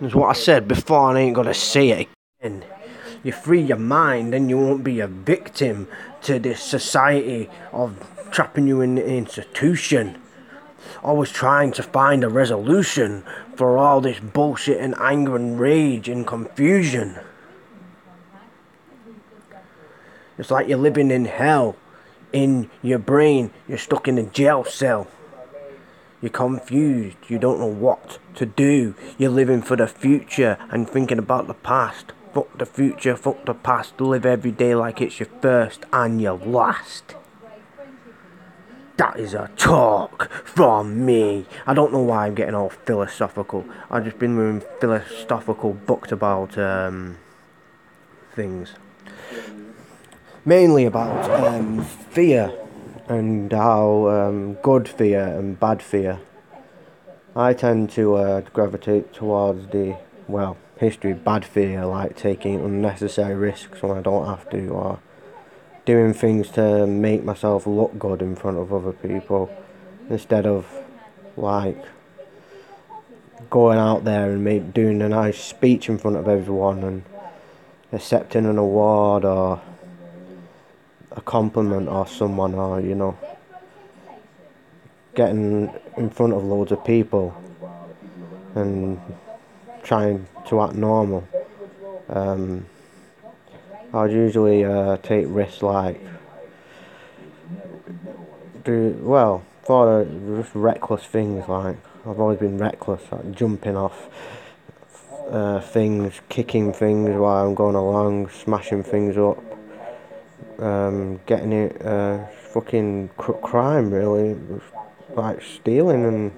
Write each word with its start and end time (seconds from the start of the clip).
That's 0.00 0.14
what 0.14 0.30
I 0.30 0.32
said 0.32 0.66
before, 0.66 1.10
and 1.10 1.18
I 1.18 1.22
ain't 1.22 1.34
gonna 1.34 1.54
say 1.54 1.90
it 1.90 2.08
again. 2.40 2.64
You 3.22 3.32
free 3.32 3.60
your 3.60 3.76
mind, 3.76 4.34
and 4.34 4.48
you 4.48 4.56
won't 4.58 4.82
be 4.82 5.00
a 5.00 5.06
victim 5.06 5.88
to 6.22 6.38
this 6.38 6.62
society 6.62 7.50
of 7.72 8.02
trapping 8.30 8.66
you 8.66 8.80
in 8.80 8.94
the 8.94 9.06
institution. 9.06 10.20
Always 11.02 11.30
trying 11.30 11.72
to 11.72 11.82
find 11.82 12.24
a 12.24 12.28
resolution 12.28 13.24
for 13.56 13.76
all 13.76 14.00
this 14.00 14.20
bullshit 14.20 14.80
and 14.80 14.94
anger 14.98 15.36
and 15.36 15.60
rage 15.60 16.08
and 16.08 16.26
confusion. 16.26 17.18
It's 20.38 20.50
like 20.50 20.68
you're 20.68 20.78
living 20.78 21.10
in 21.10 21.26
hell. 21.26 21.76
In 22.32 22.70
your 22.80 22.98
brain, 22.98 23.50
you're 23.68 23.76
stuck 23.76 24.08
in 24.08 24.16
a 24.16 24.22
jail 24.22 24.64
cell. 24.64 25.08
You're 26.20 26.30
confused. 26.30 27.16
You 27.28 27.38
don't 27.38 27.60
know 27.60 27.66
what 27.66 28.18
to 28.34 28.46
do. 28.46 28.94
You're 29.16 29.30
living 29.30 29.62
for 29.62 29.76
the 29.76 29.86
future 29.86 30.58
and 30.70 30.88
thinking 30.88 31.18
about 31.18 31.46
the 31.46 31.54
past. 31.54 32.12
Fuck 32.34 32.58
the 32.58 32.66
future, 32.66 33.16
fuck 33.16 33.44
the 33.46 33.54
past. 33.54 34.00
Live 34.00 34.26
every 34.26 34.52
day 34.52 34.74
like 34.74 35.00
it's 35.00 35.18
your 35.18 35.28
first 35.40 35.84
and 35.92 36.20
your 36.20 36.38
last. 36.38 37.14
That 38.98 39.18
is 39.18 39.32
a 39.32 39.50
talk 39.56 40.30
from 40.44 41.06
me. 41.06 41.46
I 41.66 41.72
don't 41.72 41.90
know 41.92 42.02
why 42.02 42.26
I'm 42.26 42.34
getting 42.34 42.54
all 42.54 42.68
philosophical. 42.68 43.64
I've 43.90 44.04
just 44.04 44.18
been 44.18 44.36
reading 44.36 44.62
philosophical 44.78 45.72
books 45.72 46.12
about 46.12 46.58
um, 46.58 47.16
things. 48.34 48.74
Mainly 50.44 50.84
about 50.84 51.30
um, 51.30 51.82
fear 51.82 52.52
and 53.10 53.52
how 53.52 54.08
um, 54.08 54.54
good 54.62 54.88
fear 54.88 55.20
and 55.20 55.58
bad 55.58 55.82
fear. 55.82 56.20
I 57.34 57.54
tend 57.54 57.90
to 57.90 58.14
uh, 58.14 58.40
gravitate 58.52 59.12
towards 59.12 59.66
the, 59.72 59.96
well, 60.28 60.56
history 60.76 61.12
bad 61.14 61.44
fear, 61.44 61.84
like 61.86 62.16
taking 62.16 62.60
unnecessary 62.60 63.34
risks 63.34 63.82
when 63.82 63.98
I 63.98 64.00
don't 64.00 64.26
have 64.26 64.48
to, 64.50 64.68
or 64.68 65.00
doing 65.84 66.14
things 66.14 66.50
to 66.50 66.86
make 66.86 67.24
myself 67.24 67.66
look 67.66 67.98
good 67.98 68.22
in 68.22 68.36
front 68.36 68.58
of 68.58 68.72
other 68.72 68.92
people, 68.92 69.50
instead 70.08 70.46
of 70.46 70.72
like 71.36 71.84
going 73.50 73.78
out 73.78 74.04
there 74.04 74.30
and 74.30 74.44
make, 74.44 74.72
doing 74.72 75.02
a 75.02 75.08
nice 75.08 75.42
speech 75.42 75.88
in 75.88 75.98
front 75.98 76.16
of 76.16 76.28
everyone 76.28 76.84
and 76.84 77.02
accepting 77.92 78.46
an 78.46 78.56
award 78.56 79.24
or 79.24 79.60
a 81.12 81.20
compliment 81.20 81.88
or 81.88 82.06
someone 82.06 82.54
or 82.54 82.80
you 82.80 82.94
know 82.94 83.18
getting 85.14 85.72
in 85.96 86.08
front 86.10 86.32
of 86.32 86.44
loads 86.44 86.70
of 86.72 86.84
people 86.84 87.34
and 88.54 89.00
trying 89.82 90.26
to 90.46 90.62
act 90.62 90.74
normal. 90.74 91.26
Um, 92.08 92.66
I'd 93.92 94.12
usually 94.12 94.64
uh, 94.64 94.98
take 94.98 95.26
risks 95.28 95.62
like 95.62 96.00
do 98.64 98.96
well 99.02 99.42
for 99.62 100.04
just 100.36 100.54
reckless 100.54 101.04
things 101.04 101.48
like 101.48 101.76
I've 102.06 102.20
always 102.20 102.38
been 102.38 102.58
reckless 102.58 103.02
like 103.10 103.32
jumping 103.32 103.76
off 103.76 104.08
uh, 105.28 105.60
things, 105.60 106.20
kicking 106.28 106.72
things 106.72 107.10
while 107.16 107.46
I'm 107.46 107.54
going 107.54 107.76
along, 107.76 108.30
smashing 108.30 108.82
things 108.82 109.16
up 109.16 109.49
um, 110.60 111.20
getting 111.26 111.52
it 111.52 111.84
uh, 111.84 112.26
fucking 112.52 113.10
cr- 113.16 113.32
crime 113.32 113.90
really, 113.92 114.36
like 115.14 115.42
stealing 115.42 116.04
and 116.04 116.32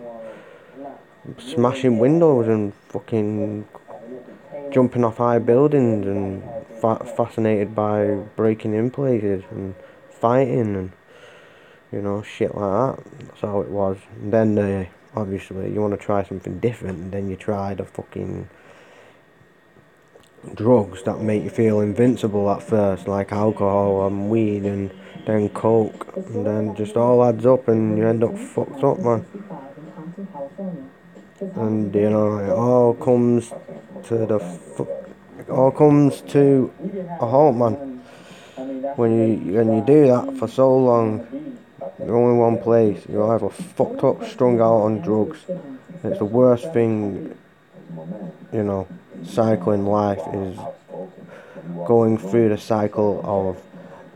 smashing 1.39 1.99
windows 1.99 2.49
and 2.49 2.75
fucking 2.89 3.67
jumping 4.73 5.05
off 5.05 5.19
high 5.19 5.39
buildings 5.39 6.07
and 6.07 6.43
fa- 6.81 7.05
fascinated 7.17 7.75
by 7.75 8.15
breaking 8.37 8.75
in 8.75 8.91
places 8.91 9.45
and 9.51 9.75
fighting 10.11 10.75
and 10.77 10.93
you 11.93 12.01
know 12.01 12.23
shit 12.23 12.55
like 12.55 12.97
that. 12.97 13.05
That's 13.29 13.41
how 13.41 13.61
it 13.61 13.69
was. 13.69 13.99
And 14.21 14.33
then 14.33 14.59
uh, 14.59 14.87
obviously 15.15 15.73
you 15.73 15.81
want 15.81 15.99
to 15.99 16.05
try 16.05 16.25
something 16.25 16.59
different, 16.59 16.99
and 16.99 17.13
then 17.13 17.29
you 17.29 17.37
try 17.37 17.75
the 17.75 17.85
fucking 17.85 18.49
drugs 20.55 21.03
that 21.05 21.21
make 21.21 21.45
you 21.45 21.51
feel 21.51 21.81
invincible 21.81 22.51
at 22.51 22.63
first, 22.63 23.07
like 23.07 23.33
alcohol 23.33 24.07
and 24.07 24.29
weed 24.29 24.65
and 24.65 24.91
then 25.27 25.49
coke, 25.51 26.13
and 26.17 26.45
then 26.45 26.75
just 26.75 26.97
all 26.97 27.25
adds 27.25 27.47
up 27.47 27.69
and 27.69 27.97
you 27.97 28.07
end 28.07 28.25
up 28.25 28.37
fucked 28.37 28.83
up, 28.83 28.99
man. 28.99 29.25
And 31.41 31.95
you 31.95 32.11
know, 32.11 32.39
it 32.39 32.51
all 32.51 32.95
comes 32.95 33.53
to 34.05 34.27
the 34.27 34.39
fu- 34.39 34.89
it 35.39 35.49
all 35.49 35.71
comes 35.71 36.21
to 36.33 36.73
a 37.21 37.27
halt, 37.27 37.57
man. 37.57 38.03
When 38.97 39.13
you 39.13 39.55
when 39.55 39.77
you 39.77 39.85
do 39.85 40.07
that 40.09 40.37
for 40.39 40.49
so 40.49 40.77
long, 40.77 41.27
you're 41.99 42.17
only 42.17 42.39
one 42.39 42.59
place. 42.59 43.05
You're 43.09 43.35
either 43.35 43.49
fucked 43.49 44.03
up, 44.05 44.25
strung 44.29 44.61
out 44.61 44.83
on 44.83 45.01
drugs. 45.01 45.39
It's 46.05 46.19
the 46.19 46.25
worst 46.25 46.73
thing, 46.73 47.37
you 48.53 48.65
know 48.65 48.89
cycle 49.25 49.73
in 49.73 49.87
life 49.87 50.23
is 50.33 50.59
going 51.87 52.19
through 52.19 52.49
the 52.49 52.59
cycle 52.59 53.21
of 53.25 53.63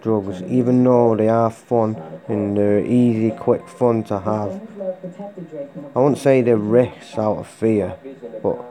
drugs, 0.03 0.43
even 0.45 0.85
though 0.85 1.17
they 1.17 1.29
are 1.29 1.51
fun 1.51 1.97
and 2.29 2.57
they're 2.57 2.85
easy, 2.85 3.31
quick 3.31 3.69
fun 3.69 4.05
to 4.05 4.19
have. 4.21 4.61
I 5.95 5.99
won't 5.99 6.19
say 6.19 6.43
they're 6.43 6.57
risks 6.57 7.19
out 7.19 7.39
of 7.39 7.47
fear, 7.47 7.97
but 8.43 8.65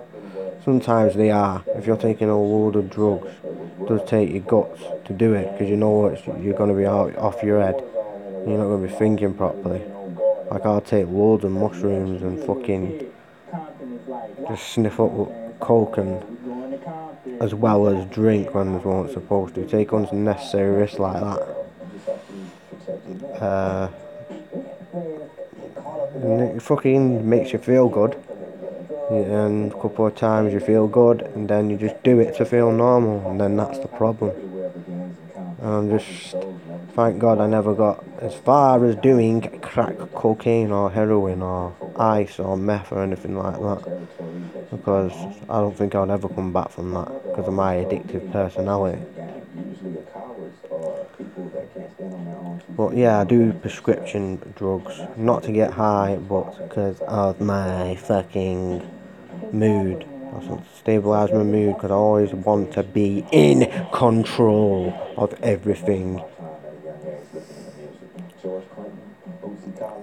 sometimes 0.64 1.16
they 1.16 1.32
are. 1.32 1.64
If 1.76 1.88
you're 1.88 1.98
taking 1.98 2.30
a 2.30 2.42
load 2.42 2.76
of 2.76 2.90
drugs, 2.90 3.28
it 3.44 3.88
does 3.88 4.08
take 4.08 4.32
your 4.32 4.42
guts 4.42 4.82
to 5.06 5.14
do 5.14 5.34
it 5.34 5.52
because 5.52 5.70
you 5.70 5.78
know 5.78 6.08
it's, 6.08 6.26
you're 6.26 6.58
going 6.58 6.70
to 6.70 6.76
be 6.76 6.86
out 6.86 7.16
off 7.18 7.44
your 7.44 7.62
head. 7.62 7.84
You're 8.48 8.58
not 8.58 8.66
going 8.66 8.84
to 8.84 8.88
be 8.88 8.98
thinking 8.98 9.34
properly. 9.34 9.82
Like 10.52 10.66
I'll 10.66 10.82
take 10.82 11.08
loads 11.08 11.44
of 11.44 11.52
mushrooms 11.52 12.22
and 12.22 12.40
fucking 12.44 13.12
just 14.48 14.74
sniff 14.74 15.00
up 15.00 15.45
coke 15.60 15.98
and 15.98 16.24
as 17.42 17.54
well 17.54 17.88
as 17.88 18.06
drink 18.08 18.54
when 18.54 18.74
they 18.74 18.80
weren't 18.80 19.12
supposed 19.12 19.56
to. 19.56 19.66
Take 19.66 19.92
unnecessary 19.92 20.78
risks 20.78 21.00
like 21.00 21.20
that. 21.22 21.42
Uh, 23.42 23.90
it 26.24 26.62
fucking 26.62 27.28
makes 27.28 27.52
you 27.54 27.60
feel 27.60 27.90
good. 27.90 28.16
And 29.10 29.72
a 29.72 29.76
couple 29.82 30.08
of 30.08 30.16
times 30.16 30.54
you 30.54 30.60
feel 30.60 30.88
good, 30.88 31.22
and 31.36 31.48
then 31.48 31.70
you 31.70 31.78
just 31.78 32.02
do 32.04 32.20
it 32.20 32.36
to 32.38 32.46
feel 32.46 32.72
normal, 32.72 33.30
and 33.30 33.40
then 33.40 33.56
that's 33.56 33.78
the 33.80 33.88
problem. 33.88 34.32
I'm 35.66 35.90
just, 35.90 36.36
thank 36.94 37.18
God 37.18 37.40
I 37.40 37.48
never 37.48 37.74
got 37.74 38.04
as 38.22 38.36
far 38.36 38.86
as 38.86 38.96
doing 38.96 39.42
crack 39.62 39.98
cocaine 40.14 40.72
or 40.72 40.92
heroin 40.92 41.42
or 41.42 41.76
ice 41.96 42.40
or 42.40 42.56
meth 42.56 42.92
or 42.92 43.02
anything 43.02 43.36
like 43.36 43.56
that. 43.56 43.84
Because 44.70 45.14
I 45.50 45.60
don't 45.60 45.76
think 45.76 45.96
I'd 45.96 46.10
ever 46.10 46.30
come 46.30 46.54
back 46.54 46.70
from 46.70 46.94
that 46.94 47.12
because 47.24 47.48
of 47.48 47.54
my 47.54 47.76
addictive 47.76 48.32
personality. 48.32 49.02
But 52.78 52.96
yeah, 52.96 53.20
I 53.20 53.24
do 53.24 53.54
prescription 53.54 54.54
drugs, 54.56 55.02
not 55.16 55.44
to 55.44 55.52
get 55.52 55.72
high, 55.72 56.18
but 56.18 56.58
because 56.58 57.00
of 57.02 57.42
my 57.42 57.96
fucking 57.96 58.84
mood. 59.52 60.06
I 60.36 60.40
want 60.40 60.66
to 60.66 60.84
stabilise 60.84 61.34
my 61.34 61.44
mood 61.44 61.76
because 61.76 61.92
I 61.92 61.94
always 61.94 62.34
want 62.34 62.74
to 62.74 62.84
be 62.84 63.26
in 63.32 63.72
control 63.94 64.94
of 65.16 65.34
everything. 65.42 66.22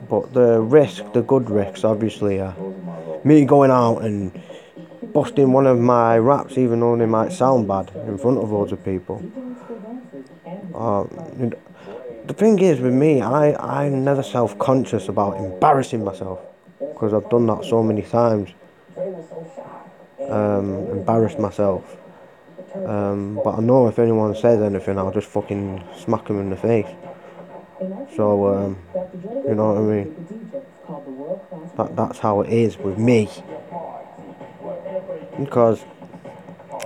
But 0.08 0.32
the 0.32 0.60
risk, 0.60 1.12
the 1.12 1.20
good 1.22 1.50
risks, 1.50 1.84
obviously, 1.84 2.40
are 2.40 2.56
me 3.24 3.44
going 3.44 3.70
out 3.70 3.98
and 3.98 4.32
busting 5.12 5.52
one 5.52 5.66
of 5.66 5.78
my 5.78 6.16
raps, 6.16 6.56
even 6.56 6.80
though 6.80 6.96
they 6.96 7.06
might 7.06 7.32
sound 7.32 7.68
bad, 7.68 7.90
in 8.06 8.16
front 8.16 8.38
of 8.38 8.50
loads 8.50 8.72
of 8.72 8.82
people. 8.82 9.22
Uh, 10.74 11.04
the 12.26 12.32
thing 12.34 12.58
is 12.58 12.80
with 12.80 12.94
me, 12.94 13.20
I, 13.20 13.54
I'm 13.84 14.02
never 14.02 14.22
self 14.22 14.58
conscious 14.58 15.08
about 15.08 15.36
embarrassing 15.36 16.04
myself 16.04 16.40
because 16.78 17.12
I've 17.12 17.28
done 17.28 17.46
that 17.46 17.64
so 17.66 17.82
many 17.82 18.00
times. 18.02 18.48
Um, 20.28 20.86
embarrassed 20.90 21.38
myself. 21.38 21.96
Um, 22.74 23.40
but 23.44 23.56
I 23.56 23.60
know 23.60 23.88
if 23.88 23.98
anyone 23.98 24.34
says 24.34 24.62
anything, 24.62 24.98
I'll 24.98 25.12
just 25.12 25.28
fucking 25.28 25.84
smack 25.96 26.26
them 26.26 26.40
in 26.40 26.50
the 26.50 26.56
face. 26.56 26.86
So, 28.16 28.54
um, 28.54 28.78
you 29.46 29.54
know 29.54 29.72
what 29.72 29.78
I 29.78 29.80
mean? 29.80 30.52
That, 31.76 31.96
that's 31.96 32.18
how 32.18 32.40
it 32.40 32.52
is 32.52 32.78
with 32.78 32.98
me. 32.98 33.28
Because 35.38 35.84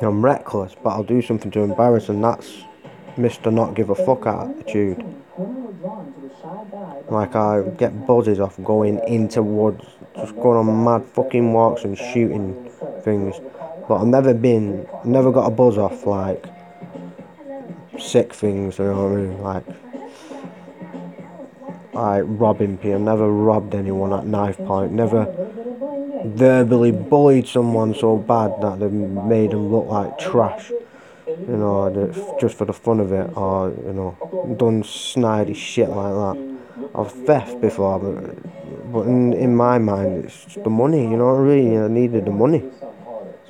I'm 0.00 0.24
reckless, 0.24 0.74
but 0.82 0.90
I'll 0.90 1.02
do 1.02 1.22
something 1.22 1.50
to 1.52 1.60
embarrass, 1.60 2.08
and 2.08 2.22
that's 2.22 2.62
Mr. 3.16 3.52
Not 3.52 3.74
Give 3.74 3.90
a 3.90 3.94
Fuck 3.94 4.26
attitude. 4.26 5.04
Like 7.10 7.36
I 7.36 7.62
get 7.62 8.06
buzzes 8.06 8.40
off 8.40 8.56
going 8.62 9.00
into 9.06 9.42
woods 9.42 9.84
just 10.16 10.34
going 10.36 10.56
on 10.56 10.84
mad 10.84 11.04
fucking 11.12 11.52
walks 11.52 11.84
and 11.84 11.96
shooting 11.96 12.65
things. 13.06 13.36
But 13.88 13.98
I've 14.00 14.08
never 14.08 14.34
been, 14.34 14.86
never 15.04 15.30
got 15.30 15.46
a 15.46 15.50
buzz 15.50 15.78
off 15.78 16.04
like 16.04 16.44
sick 17.98 18.34
things, 18.34 18.78
you 18.78 18.84
know 18.84 19.08
what 19.08 19.12
I 19.12 19.22
mean? 19.22 19.40
Like, 19.50 19.66
like 21.94 22.24
robbing 22.26 22.76
people. 22.78 22.98
Never 22.98 23.30
robbed 23.30 23.74
anyone 23.74 24.12
at 24.12 24.26
knife 24.26 24.58
point. 24.58 24.92
Never 24.92 25.24
verbally 26.26 26.90
bullied 26.90 27.46
someone 27.46 27.94
so 27.94 28.16
bad 28.16 28.60
that 28.60 28.80
they 28.80 28.88
made 28.88 29.52
them 29.52 29.70
look 29.72 29.86
like 29.86 30.18
trash. 30.18 30.70
You 31.26 31.56
know, 31.62 32.36
just 32.40 32.56
for 32.58 32.64
the 32.64 32.72
fun 32.72 33.00
of 33.00 33.12
it, 33.12 33.36
or 33.36 33.70
you 33.70 33.92
know, 33.92 34.16
done 34.58 34.82
snidey 34.82 35.56
shit 35.56 35.88
like 35.88 36.14
that. 36.22 36.56
I've 36.94 37.12
theft 37.26 37.60
before, 37.60 37.98
but, 37.98 38.92
but 38.92 39.02
in, 39.06 39.32
in 39.32 39.56
my 39.56 39.78
mind, 39.78 40.26
it's 40.26 40.54
the 40.54 40.70
money. 40.70 41.02
You 41.02 41.16
know 41.16 41.36
I 41.36 41.42
mean? 41.42 41.82
I 41.82 41.88
needed 41.88 42.26
the 42.26 42.30
money. 42.30 42.62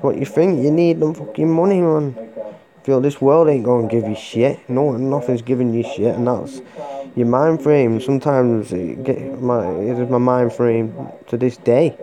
What 0.06 0.18
you 0.18 0.24
think. 0.24 0.62
You 0.62 0.70
need 0.70 1.00
the 1.00 1.12
fucking 1.12 1.50
money, 1.50 1.80
man. 1.80 2.14
Feel 2.84 3.00
this 3.00 3.20
world 3.20 3.48
ain't 3.48 3.64
gonna 3.64 3.88
give 3.88 4.06
you 4.06 4.14
shit. 4.14 4.60
No, 4.68 4.92
nothing's 4.92 5.42
giving 5.42 5.74
you 5.74 5.82
shit, 5.82 6.14
and 6.14 6.28
that's 6.28 6.62
your 7.16 7.26
mind 7.26 7.60
frame. 7.60 8.00
Sometimes 8.00 8.72
it 8.72 9.02
get 9.02 9.42
my 9.42 9.68
it 9.68 9.98
is 9.98 10.08
my 10.08 10.18
mind 10.18 10.52
frame 10.52 10.94
to 11.26 11.36
this 11.36 11.56
day. 11.56 11.98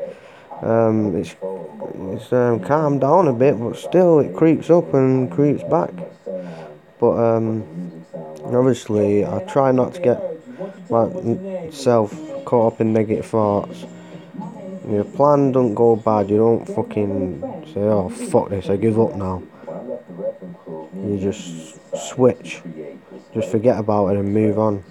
Um, 0.61 1.15
it's 1.15 1.33
it's 2.11 2.33
um, 2.33 2.59
calmed 2.59 2.99
down 2.99 3.29
a 3.29 3.33
bit, 3.33 3.57
but 3.57 3.77
still 3.77 4.19
it 4.19 4.35
creeps 4.35 4.69
up 4.69 4.93
and 4.93 5.31
creeps 5.31 5.63
back. 5.63 5.93
But 6.99 7.13
um, 7.13 8.03
obviously, 8.43 9.25
I 9.25 9.39
try 9.45 9.71
not 9.71 9.93
to 9.93 10.01
get 10.01 10.19
myself 10.89 12.11
caught 12.43 12.73
up 12.73 12.81
in 12.81 12.91
negative 12.91 13.27
thoughts. 13.27 13.85
Your 14.89 15.05
plan 15.05 15.53
don't 15.53 15.73
go 15.73 15.95
bad. 15.95 16.29
You 16.29 16.37
don't 16.37 16.65
fucking 16.65 17.41
say, 17.73 17.81
"Oh 17.81 18.09
fuck 18.09 18.49
this, 18.49 18.69
I 18.69 18.75
give 18.75 18.99
up 18.99 19.15
now." 19.15 19.41
You 20.93 21.17
just 21.19 21.79
switch, 22.09 22.61
just 23.33 23.49
forget 23.49 23.79
about 23.79 24.07
it 24.07 24.17
and 24.17 24.33
move 24.33 24.59
on. 24.59 24.83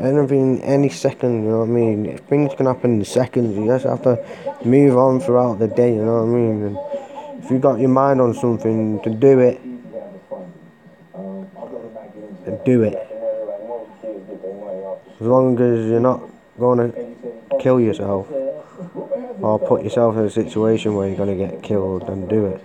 Anything, 0.00 0.62
any 0.62 0.88
second, 0.88 1.44
you 1.44 1.50
know 1.50 1.60
what 1.60 1.68
I 1.68 1.72
mean? 1.72 2.18
Things 2.28 2.54
can 2.54 2.66
happen 2.66 2.98
in 2.98 3.04
seconds. 3.04 3.56
You 3.56 3.66
just 3.66 3.84
have 3.84 4.02
to 4.02 4.24
move 4.64 4.96
on 4.96 5.20
throughout 5.20 5.58
the 5.58 5.68
day. 5.68 5.94
You 5.94 6.04
know 6.04 6.24
what 6.24 6.32
I 6.32 6.38
mean? 6.40 6.62
And 6.62 7.44
if 7.44 7.50
you 7.50 7.58
got 7.58 7.78
your 7.78 7.90
mind 7.90 8.20
on 8.20 8.32
something 8.32 9.00
to 9.02 9.10
do 9.10 9.38
it, 9.40 9.60
do 12.64 12.82
it. 12.82 12.96
As 15.20 15.26
long 15.26 15.60
as 15.60 15.86
you're 15.86 16.00
not 16.00 16.22
going 16.58 16.78
to 16.90 17.58
kill 17.58 17.80
yourself 17.80 18.28
or 19.40 19.58
put 19.58 19.82
yourself 19.82 20.16
in 20.16 20.24
a 20.24 20.30
situation 20.30 20.94
where 20.94 21.08
you're 21.08 21.16
going 21.16 21.36
to 21.38 21.46
get 21.46 21.62
killed, 21.62 22.08
and 22.08 22.28
do 22.28 22.46
it. 22.46 22.62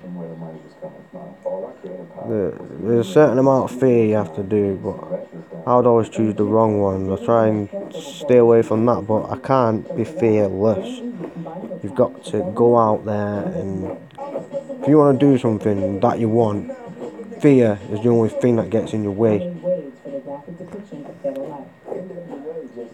There's 2.28 3.08
a 3.08 3.12
certain 3.12 3.40
amount 3.40 3.72
of 3.72 3.80
fear 3.80 4.06
you 4.06 4.16
have 4.16 4.36
to 4.36 4.44
do, 4.44 4.80
but 4.84 5.30
I 5.68 5.76
would 5.76 5.86
always 5.86 6.10
choose 6.10 6.36
the 6.36 6.44
wrong 6.44 6.80
one. 6.80 7.12
I 7.12 7.24
try 7.26 7.48
and 7.48 7.70
stay 7.94 8.38
away 8.38 8.62
from 8.62 8.86
that, 8.86 9.06
but 9.08 9.30
I 9.30 9.38
can't 9.38 9.96
be 9.96 10.04
fearless. 10.04 11.02
You've 11.84 11.96
got 11.96 12.24
to 12.26 12.52
go 12.56 12.78
out 12.78 13.06
there 13.06 13.44
and 13.44 13.98
if 14.82 14.88
you 14.88 14.98
want 14.98 15.20
to 15.20 15.26
do 15.26 15.38
something 15.38 16.00
that 16.00 16.20
you 16.20 16.28
want, 16.28 16.72
fear 17.40 17.78
is 17.92 18.02
the 18.02 18.10
only 18.10 18.30
thing 18.30 18.56
that 18.56 18.72
gets 18.72 18.94
in 18.94 19.04
your 19.04 19.12
way. 19.12 19.56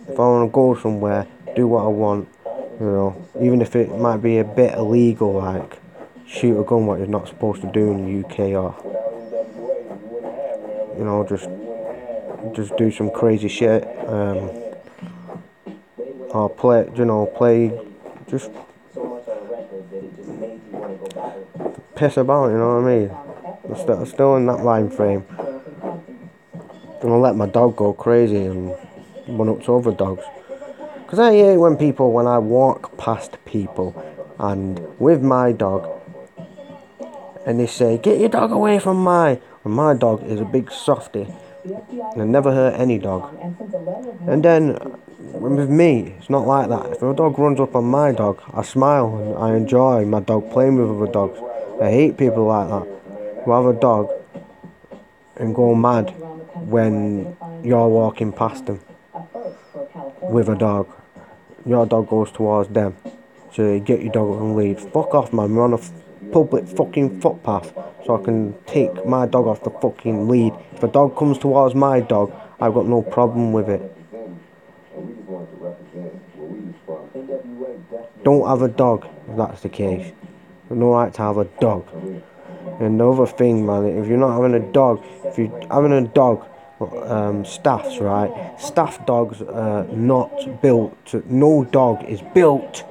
If 0.09 0.19
I 0.19 0.23
want 0.23 0.49
to 0.49 0.53
go 0.53 0.75
somewhere, 0.75 1.25
do 1.55 1.65
what 1.67 1.85
I 1.85 1.87
want, 1.87 2.27
you 2.79 2.85
know, 2.85 3.27
even 3.41 3.61
if 3.61 3.75
it 3.75 3.97
might 3.97 4.17
be 4.17 4.37
a 4.37 4.43
bit 4.43 4.73
illegal, 4.75 5.33
like 5.33 5.79
shoot 6.27 6.59
a 6.59 6.63
gun, 6.63 6.85
what 6.85 6.99
you're 6.99 7.07
not 7.07 7.27
supposed 7.27 7.61
to 7.61 7.71
do 7.71 7.91
in 7.91 8.05
the 8.05 8.27
UK, 8.27 8.39
or 8.53 8.75
you 10.97 11.03
know, 11.03 11.25
just 11.27 11.49
just 12.55 12.77
do 12.77 12.91
some 12.91 13.09
crazy 13.09 13.47
shit, 13.47 13.83
um, 14.07 14.49
or 16.29 16.49
play, 16.49 16.89
you 16.95 17.05
know, 17.05 17.25
play, 17.25 17.71
just 18.29 18.51
piss 21.95 22.17
about, 22.17 22.49
you 22.49 22.57
know 22.57 22.79
what 22.79 22.91
I 22.91 22.95
mean? 22.95 23.11
I'm 23.67 23.75
still, 23.75 24.05
still 24.05 24.35
in 24.35 24.45
that 24.45 24.63
mind 24.63 24.93
frame. 24.93 25.25
I'm 25.83 27.01
gonna 27.01 27.19
let 27.19 27.35
my 27.35 27.47
dog 27.47 27.75
go 27.75 27.93
crazy 27.93 28.45
and 28.45 28.75
run 29.27 29.49
up 29.49 29.63
to 29.63 29.75
other 29.75 29.91
dogs. 29.91 30.23
Because 31.07 31.19
I 31.19 31.31
hate 31.31 31.55
when 31.55 31.77
people, 31.77 32.11
when 32.11 32.27
I 32.27 32.37
walk 32.37 32.97
past 32.97 33.37
people 33.45 33.95
and 34.39 34.77
with 34.99 35.23
my 35.23 35.53
dog, 35.53 35.89
and 37.45 37.57
they 37.61 37.65
say, 37.65 37.97
get 37.97 38.19
your 38.19 38.27
dog 38.27 38.51
away 38.51 38.77
from 38.77 38.97
my, 38.97 39.39
and 39.63 39.73
my 39.73 39.93
dog 39.93 40.21
is 40.27 40.41
a 40.41 40.43
big 40.43 40.69
softy, 40.69 41.25
and 41.63 42.21
I 42.21 42.25
never 42.25 42.51
hurt 42.53 42.73
any 42.77 42.97
dog. 42.97 43.33
And 44.27 44.43
then 44.43 44.77
with 45.31 45.69
me, 45.69 46.15
it's 46.17 46.29
not 46.29 46.45
like 46.45 46.67
that. 46.67 46.91
If 46.91 47.01
a 47.01 47.13
dog 47.13 47.39
runs 47.39 47.61
up 47.61 47.73
on 47.73 47.85
my 47.85 48.11
dog, 48.11 48.41
I 48.53 48.63
smile 48.63 49.15
and 49.15 49.37
I 49.37 49.55
enjoy 49.55 50.03
my 50.03 50.19
dog 50.19 50.51
playing 50.51 50.75
with 50.75 50.89
other 50.89 51.09
dogs. 51.09 51.39
I 51.81 51.89
hate 51.89 52.17
people 52.17 52.47
like 52.47 52.67
that 52.67 52.85
who 53.45 53.53
have 53.53 53.65
a 53.65 53.79
dog 53.79 54.11
and 55.37 55.55
go 55.55 55.73
mad 55.73 56.09
when 56.67 57.37
you're 57.63 57.87
walking 57.87 58.33
past 58.33 58.65
them 58.65 58.81
with 60.23 60.49
a 60.49 60.55
dog. 60.55 60.95
Your 61.67 61.85
dog 61.85 62.09
goes 62.09 62.31
towards 62.31 62.69
them. 62.69 62.95
So 63.53 63.73
you 63.73 63.79
get 63.79 64.01
your 64.01 64.13
dog 64.13 64.41
on 64.41 64.55
lead. 64.55 64.79
Fuck 64.79 65.13
off, 65.13 65.33
man. 65.33 65.53
We're 65.53 65.65
on 65.65 65.73
a 65.73 66.31
public 66.31 66.65
fucking 66.65 67.19
footpath. 67.19 67.73
So 68.05 68.19
I 68.19 68.23
can 68.23 68.55
take 68.65 69.05
my 69.05 69.25
dog 69.25 69.47
off 69.47 69.63
the 69.63 69.69
fucking 69.69 70.29
lead. 70.29 70.53
If 70.73 70.83
a 70.83 70.87
dog 70.87 71.17
comes 71.17 71.37
towards 71.37 71.75
my 71.75 71.99
dog, 71.99 72.33
I've 72.61 72.73
got 72.73 72.85
no 72.85 73.01
problem 73.01 73.51
with 73.51 73.69
it. 73.69 73.81
Don't 78.23 78.47
have 78.47 78.61
a 78.61 78.69
dog 78.69 79.05
if 79.29 79.37
that's 79.37 79.61
the 79.61 79.69
case. 79.69 80.13
no 80.69 80.93
right 80.93 81.13
to 81.13 81.21
have 81.21 81.37
a 81.37 81.45
dog. 81.59 81.85
Another 82.79 83.25
thing, 83.25 83.65
man, 83.65 83.85
if 83.85 84.07
you're 84.07 84.17
not 84.17 84.39
having 84.41 84.53
a 84.53 84.71
dog, 84.71 85.03
if 85.25 85.37
you're 85.37 85.67
having 85.69 85.91
a 85.91 86.07
dog, 86.07 86.46
um, 86.79 87.45
staffs, 87.45 87.99
right? 87.99 88.31
Staff 88.59 89.05
dogs 89.05 89.41
are 89.41 89.85
not 89.85 90.61
built 90.61 91.05
to, 91.07 91.23
no 91.27 91.63
dog 91.65 92.03
is 92.05 92.21
built 92.33 92.83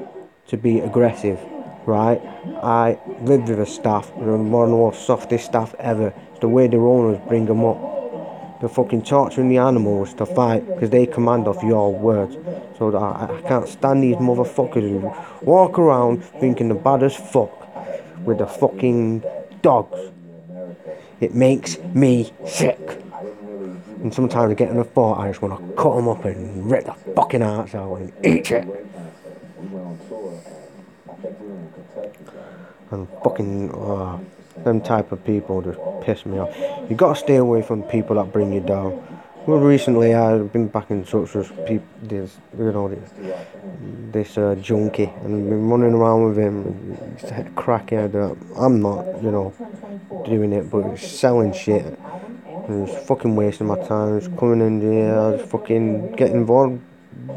to 0.49 0.57
be 0.57 0.81
aggressive, 0.81 1.39
right? 1.87 2.21
I 2.63 2.99
live 3.23 3.49
with 3.49 3.61
a 3.61 3.67
staff, 3.67 4.13
they're 4.19 4.37
one 4.37 4.73
of 4.73 4.93
the 4.93 4.99
softest 4.99 5.47
staff 5.47 5.75
ever. 5.79 6.13
It's 6.31 6.41
the 6.41 6.49
way 6.49 6.67
their 6.67 6.87
owners 6.87 7.21
bring 7.29 7.47
them 7.47 7.65
up. 7.65 8.61
They're 8.61 8.69
fucking 8.69 9.03
torturing 9.03 9.51
the 9.51 9.59
animals 9.59 10.15
to 10.15 10.27
fight 10.27 10.67
because 10.67 10.91
they 10.91 11.07
command 11.07 11.47
off 11.47 11.63
your 11.63 11.93
words. 11.93 12.37
So 12.79 12.97
I, 12.97 13.37
I 13.37 13.43
can't 13.43 13.69
stand 13.69 14.03
these 14.03 14.17
motherfuckers 14.17 14.89
who 14.89 15.13
walk 15.43 15.79
around 15.79 16.25
thinking 16.25 16.69
the 16.69 16.75
bad 16.75 17.03
as 17.03 17.15
fuck 17.15 17.53
with 18.25 18.39
the 18.39 18.47
fucking 18.47 19.23
dogs. 19.63 19.99
It 21.21 21.35
makes 21.35 21.79
me 21.79 22.33
sick. 22.47 23.06
And 24.07 24.15
sometimes 24.15 24.53
I 24.53 24.55
get 24.55 24.71
in 24.71 24.79
a 24.79 24.85
thought, 24.85 25.19
I 25.19 25.31
just 25.31 25.43
want 25.43 25.59
to 25.59 25.75
cut 25.75 25.97
them 25.97 26.07
up 26.07 26.25
and 26.25 26.71
rip 26.71 26.85
the 26.85 26.93
fucking 27.17 27.41
hearts 27.41 27.75
out 27.75 27.97
and 27.97 28.13
eat 28.25 28.53
it. 28.53 28.65
And 32.93 33.09
fucking, 33.25 33.75
uh, 33.75 34.21
them 34.63 34.81
type 34.81 35.11
of 35.11 35.25
people 35.25 35.61
just 35.61 35.81
piss 36.03 36.25
me 36.25 36.39
off. 36.39 36.57
You 36.89 36.95
gotta 36.95 37.19
stay 37.19 37.35
away 37.35 37.63
from 37.63 37.83
people 37.83 38.15
that 38.15 38.33
bring 38.33 38.53
you 38.53 38.61
down. 38.61 39.05
Well, 39.45 39.59
recently 39.59 40.15
I've 40.15 40.53
been 40.53 40.69
back 40.69 40.93
in 40.93 41.05
touch 41.05 41.35
with 41.35 41.49
people, 41.67 41.89
this, 42.01 42.37
you 42.57 42.71
know, 42.71 42.87
this, 42.87 43.11
this 44.13 44.39
uh, 44.39 44.55
junkie, 44.61 45.13
and 45.25 45.51
been 45.51 45.69
running 45.69 45.95
around 45.95 46.29
with 46.29 46.39
him. 46.39 46.97
He's 47.21 47.29
a 47.33 47.43
crackhead. 47.57 48.15
Uh, 48.15 48.37
I'm 48.57 48.81
not, 48.81 49.21
you 49.21 49.33
know, 49.33 49.53
doing 50.25 50.53
it, 50.53 50.71
but 50.71 50.97
selling 50.97 51.53
shit. 51.53 51.99
And 52.69 52.89
he's 52.89 52.97
fucking 53.07 53.37
wasting 53.37 53.67
my 53.67 53.77
time. 53.87 54.19
He's 54.19 54.29
coming 54.39 54.61
in 54.61 54.81
here, 54.81 55.37
just 55.37 55.51
fucking 55.51 56.13
getting 56.13 56.37
involved, 56.37 56.81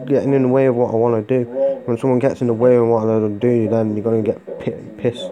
getting 0.05 0.33
in 0.33 0.43
the 0.43 0.47
way 0.47 0.65
of 0.67 0.75
what 0.75 0.93
I 0.93 0.95
want 0.95 1.27
to 1.27 1.43
do. 1.43 1.49
When 1.85 1.97
someone 1.97 2.19
gets 2.19 2.41
in 2.41 2.47
the 2.47 2.53
way 2.53 2.75
of 2.75 2.87
what 2.87 3.03
I 3.03 3.05
want 3.05 3.41
to 3.41 3.47
do, 3.47 3.69
then 3.69 3.95
you're 3.95 4.03
gonna 4.03 4.21
get 4.21 4.59
pissed, 4.97 5.29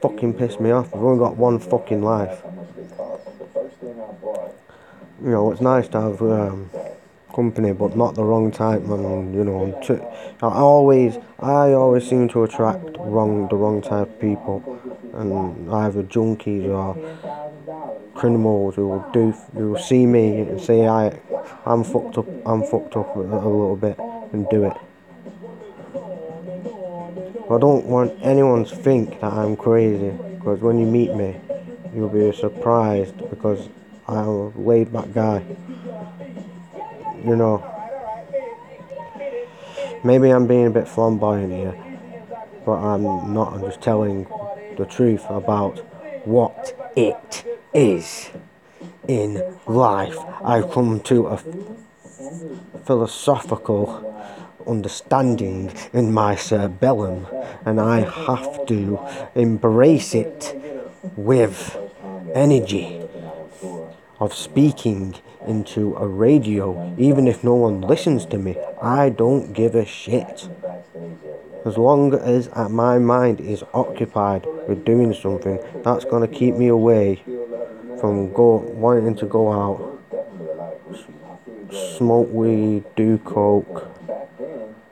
fucking 0.00 0.34
piss 0.34 0.58
me 0.60 0.70
off. 0.70 0.94
I've 0.94 1.02
only 1.02 1.18
got 1.18 1.36
one 1.36 1.58
fucking 1.58 2.02
life. 2.02 2.42
You 5.22 5.30
know, 5.30 5.52
it's 5.52 5.60
nice 5.60 5.86
to 5.88 6.00
have 6.00 6.20
um, 6.22 6.68
company, 7.32 7.72
but 7.72 7.96
not 7.96 8.14
the 8.14 8.24
wrong 8.24 8.50
type, 8.50 8.82
man. 8.82 9.32
You 9.32 9.44
know, 9.44 9.80
to, 9.86 10.02
I 10.42 10.58
always, 10.58 11.18
I 11.38 11.72
always 11.72 12.08
seem 12.08 12.28
to 12.30 12.42
attract 12.44 12.96
wrong, 12.98 13.48
the 13.48 13.56
wrong 13.56 13.82
type 13.82 14.08
of 14.08 14.20
people, 14.20 14.62
and 15.14 15.70
either 15.70 16.02
junkies 16.02 16.68
or 16.68 16.96
criminals 18.22 18.76
who 18.76 18.86
will 18.86 19.04
do 19.12 19.32
who 19.52 19.72
will 19.72 19.82
see 19.82 20.06
me 20.06 20.42
and 20.42 20.60
say 20.60 20.86
I 20.86 21.18
I'm 21.66 21.82
fucked 21.82 22.18
up 22.18 22.28
I'm 22.46 22.62
fucked 22.62 22.94
up 22.94 23.16
a, 23.16 23.20
a 23.20 23.50
little 23.60 23.74
bit 23.74 23.98
and 24.32 24.48
do 24.48 24.62
it. 24.62 24.76
I 27.50 27.58
don't 27.58 27.84
want 27.86 28.16
anyone 28.22 28.64
to 28.64 28.76
think 28.76 29.20
that 29.20 29.32
I'm 29.32 29.56
crazy, 29.56 30.10
because 30.36 30.60
when 30.60 30.78
you 30.78 30.86
meet 30.86 31.12
me, 31.16 31.34
you'll 31.92 32.08
be 32.08 32.32
surprised 32.32 33.18
because 33.28 33.68
I'm 34.06 34.28
a 34.28 34.48
laid 34.50 34.92
back 34.92 35.12
guy. 35.12 35.44
You 37.24 37.34
know, 37.34 37.58
maybe 40.04 40.30
I'm 40.30 40.46
being 40.46 40.68
a 40.68 40.70
bit 40.70 40.86
flamboyant 40.86 41.52
here, 41.52 41.74
but 42.64 42.76
I'm 42.78 43.02
not. 43.34 43.54
I'm 43.54 43.62
just 43.62 43.80
telling 43.80 44.28
the 44.78 44.86
truth 44.86 45.24
about 45.28 45.80
what 46.24 46.72
it 46.94 47.44
is 47.74 48.30
in 49.08 49.42
life. 49.66 50.16
I 50.44 50.62
come 50.62 51.00
to 51.00 51.26
a 51.26 51.40
philosophical 52.84 54.08
understanding 54.66 55.72
in 55.92 56.12
my 56.12 56.36
cerebellum, 56.36 57.26
and 57.64 57.80
I 57.80 58.00
have 58.00 58.66
to 58.66 59.00
embrace 59.34 60.14
it 60.14 60.56
with 61.16 61.76
energy 62.34 63.00
of 64.20 64.34
speaking 64.34 65.16
into 65.46 65.96
a 65.96 66.06
radio, 66.06 66.94
even 66.96 67.26
if 67.26 67.42
no 67.42 67.54
one 67.54 67.80
listens 67.80 68.24
to 68.26 68.38
me. 68.38 68.56
I 68.80 69.08
don't 69.10 69.52
give 69.52 69.74
a 69.74 69.84
shit. 69.84 70.48
As 71.64 71.78
long 71.78 72.12
as 72.14 72.48
uh, 72.54 72.68
my 72.68 72.98
mind 72.98 73.40
is 73.40 73.62
occupied 73.72 74.46
with 74.66 74.84
doing 74.84 75.14
something, 75.14 75.60
that's 75.84 76.04
gonna 76.04 76.26
keep 76.26 76.56
me 76.56 76.66
away 76.66 77.22
from 78.00 78.32
go 78.32 78.56
wanting 78.56 79.14
to 79.14 79.26
go 79.26 79.52
out, 79.52 80.00
smoke 81.96 82.28
weed, 82.32 82.82
do 82.96 83.18
coke, 83.18 83.88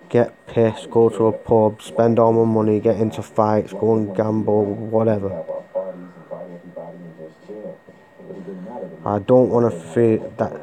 get 0.09 0.47
pissed, 0.47 0.91
go 0.91 1.09
to 1.09 1.27
a 1.27 1.33
pub, 1.33 1.83
spend 1.83 2.21
all 2.21 2.33
my 2.33 2.45
money, 2.45 2.79
get 2.79 2.97
into 3.01 3.21
fights, 3.21 3.73
go 3.73 3.97
and 3.97 4.15
gamble, 4.15 4.65
whatever. 4.65 5.45
I 9.05 9.19
don't 9.19 9.49
want 9.49 9.73
to 9.73 9.77
feel 9.77 10.33
that. 10.39 10.57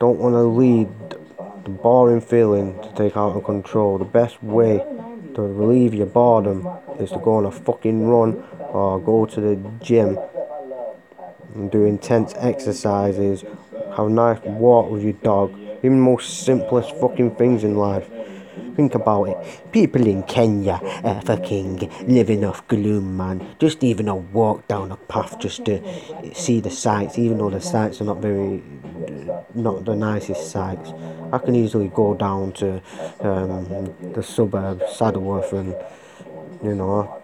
Don't 0.00 0.18
want 0.18 0.34
to 0.34 0.42
lead 0.42 0.88
the 1.62 1.70
boring 1.70 2.20
feeling 2.20 2.80
to 2.82 2.92
take 2.94 3.16
out 3.16 3.36
of 3.36 3.44
control. 3.44 3.98
The 3.98 4.04
best 4.04 4.42
way 4.42 4.84
to 5.34 5.42
relieve 5.42 5.94
your 5.94 6.06
boredom 6.06 6.68
is 6.98 7.10
to 7.10 7.18
go 7.18 7.34
on 7.34 7.46
a 7.46 7.50
fucking 7.50 8.06
run 8.06 8.42
or 8.72 9.00
go 9.00 9.26
to 9.26 9.40
the 9.40 9.56
gym 9.82 10.18
and 11.54 11.70
do 11.70 11.84
intense 11.84 12.34
exercises, 12.36 13.44
have 13.96 14.06
a 14.06 14.10
nice 14.10 14.40
walk 14.44 14.90
with 14.90 15.02
your 15.02 15.12
dog, 15.14 15.52
even 15.78 15.92
the 15.92 15.96
most 15.96 16.44
simplest 16.44 16.94
fucking 16.96 17.34
things 17.36 17.64
in 17.64 17.76
life. 17.76 18.08
Think 18.80 18.94
about 18.94 19.24
it. 19.24 19.36
People 19.72 20.06
in 20.06 20.22
Kenya 20.22 20.80
are 21.04 21.20
fucking 21.20 21.90
living 22.08 22.46
off 22.46 22.66
gloom, 22.66 23.14
man. 23.14 23.46
Just 23.58 23.84
even 23.84 24.08
a 24.08 24.16
walk 24.16 24.66
down 24.68 24.90
a 24.90 24.96
path 24.96 25.38
just 25.38 25.66
to 25.66 25.82
see 26.32 26.60
the 26.60 26.70
sights, 26.70 27.18
even 27.18 27.36
though 27.36 27.50
the 27.50 27.60
sights 27.60 28.00
are 28.00 28.04
not 28.04 28.22
very, 28.22 28.62
not 29.54 29.84
the 29.84 29.94
nicest 29.94 30.50
sights. 30.50 30.94
I 31.30 31.36
can 31.36 31.56
easily 31.56 31.88
go 31.88 32.14
down 32.14 32.52
to 32.52 32.80
um, 33.20 33.94
the 34.14 34.22
suburb, 34.22 34.80
Saddleworth, 34.96 35.52
and 35.52 35.76
you 36.64 36.74
know, 36.74 37.20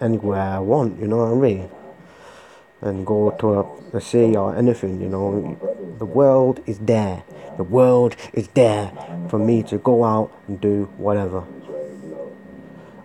anywhere 0.00 0.40
I 0.40 0.58
want. 0.58 0.98
You 0.98 1.06
know 1.06 1.18
what 1.18 1.30
I 1.30 1.34
mean? 1.48 1.70
And 2.82 3.06
go 3.06 3.30
to 3.40 3.54
a, 3.54 3.96
a 3.96 4.00
sea 4.00 4.36
or 4.36 4.54
anything. 4.54 5.00
You 5.00 5.08
know, 5.08 5.58
the 5.98 6.04
world 6.04 6.60
is 6.66 6.78
there. 6.78 7.24
The 7.56 7.64
world 7.64 8.16
is 8.32 8.48
there 8.48 8.92
for 9.30 9.38
me 9.38 9.62
to 9.64 9.78
go 9.78 10.04
out 10.04 10.30
and 10.46 10.60
do 10.60 10.84
whatever. 10.98 11.44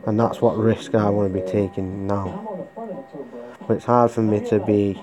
And 0.05 0.19
that's 0.19 0.41
what 0.41 0.57
risk 0.57 0.93
I 0.95 1.09
want 1.09 1.31
to 1.31 1.39
be 1.39 1.45
taking 1.49 2.07
now. 2.07 2.67
But 3.67 3.77
it's 3.77 3.85
hard 3.85 4.11
for 4.11 4.21
me 4.21 4.45
to 4.49 4.59
be 4.59 5.01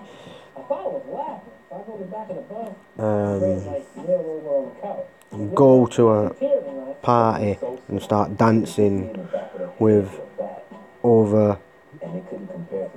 um, 2.99 3.63
go 5.55 5.87
to 5.87 6.11
a 6.11 6.95
party 7.01 7.59
and 7.89 8.03
start 8.03 8.37
dancing 8.37 9.29
with 9.79 10.21
over 11.03 11.59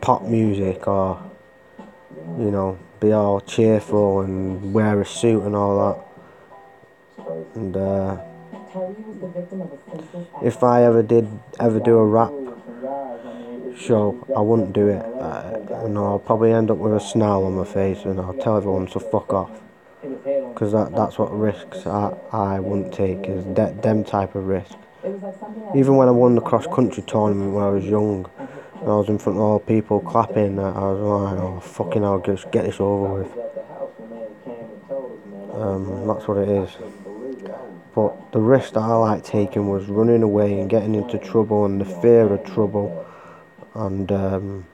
pop 0.02 0.24
music 0.24 0.88
or 0.88 1.31
you 2.38 2.52
know 2.52 2.78
be 3.00 3.12
all 3.12 3.42
cheerful 3.42 4.22
and 4.22 4.74
wear 4.74 5.02
a 5.02 5.06
suit 5.06 5.44
and 5.44 5.56
all 5.56 5.96
that 7.18 7.48
and 7.56 7.78
uh, 7.78 8.18
if 10.42 10.64
I 10.64 10.84
ever 10.84 11.04
did 11.04 11.28
ever 11.60 11.80
do 11.80 11.98
a 11.98 12.06
rap 12.06 12.32
show, 13.78 14.28
I 14.36 14.42
wouldn't 14.42 14.74
do 14.74 14.88
it. 14.88 15.06
Uh, 15.20 15.62
know, 15.92 16.06
I'll 16.06 16.20
probably 16.20 16.52
end 16.52 16.72
up 16.72 16.78
with 16.78 16.94
a 16.94 17.00
snarl 17.00 17.46
on 17.46 17.56
my 17.56 17.66
face, 17.66 18.06
and 18.06 18.20
I'll 18.20 18.34
tell 18.34 18.58
everyone 18.58 18.88
to 18.88 19.00
fuck 19.00 19.34
off. 19.34 19.52
Because 20.02 20.72
that, 20.72 20.96
that's 20.96 21.18
what 21.18 21.38
risks 21.38 21.86
I, 21.86 22.16
I 22.32 22.60
wouldn't 22.60 22.94
take, 22.94 23.28
is 23.28 23.44
de- 23.46 23.74
them 23.82 24.04
type 24.04 24.36
of 24.36 24.48
risk. 24.48 24.76
Even 25.76 25.96
when 25.96 26.08
I 26.08 26.12
won 26.12 26.36
the 26.36 26.42
cross 26.42 26.66
country 26.68 27.04
tournament 27.04 27.54
when 27.54 27.64
I 27.64 27.70
was 27.70 27.86
young, 27.86 28.30
and 28.82 28.90
I 28.90 28.96
was 28.96 29.10
in 29.10 29.20
front 29.20 29.38
of 29.38 29.44
all 29.44 29.60
people 29.60 30.00
clapping, 30.00 30.58
I 30.58 30.72
was 30.72 31.00
like, 31.00 31.40
oh 31.40 31.60
fucking 31.60 32.02
hell, 32.02 32.20
just 32.20 32.52
get 32.52 32.66
this 32.66 32.80
over 32.80 33.22
with. 33.22 33.32
Um, 35.54 36.08
that's 36.08 36.28
what 36.28 36.38
it 36.40 36.50
is. 36.50 36.70
But 37.94 38.32
the 38.32 38.40
risk 38.40 38.74
that 38.74 38.80
I 38.80 38.96
like 38.96 39.24
taking 39.24 39.70
was 39.70 39.86
running 39.86 40.24
away 40.24 40.60
and 40.60 40.68
getting 40.68 40.96
into 40.96 41.20
trouble 41.20 41.66
and 41.66 41.80
the 41.80 41.86
fear 41.86 42.34
of 42.34 42.44
trouble. 42.44 43.06
And 43.76 44.12
um, 44.12 44.66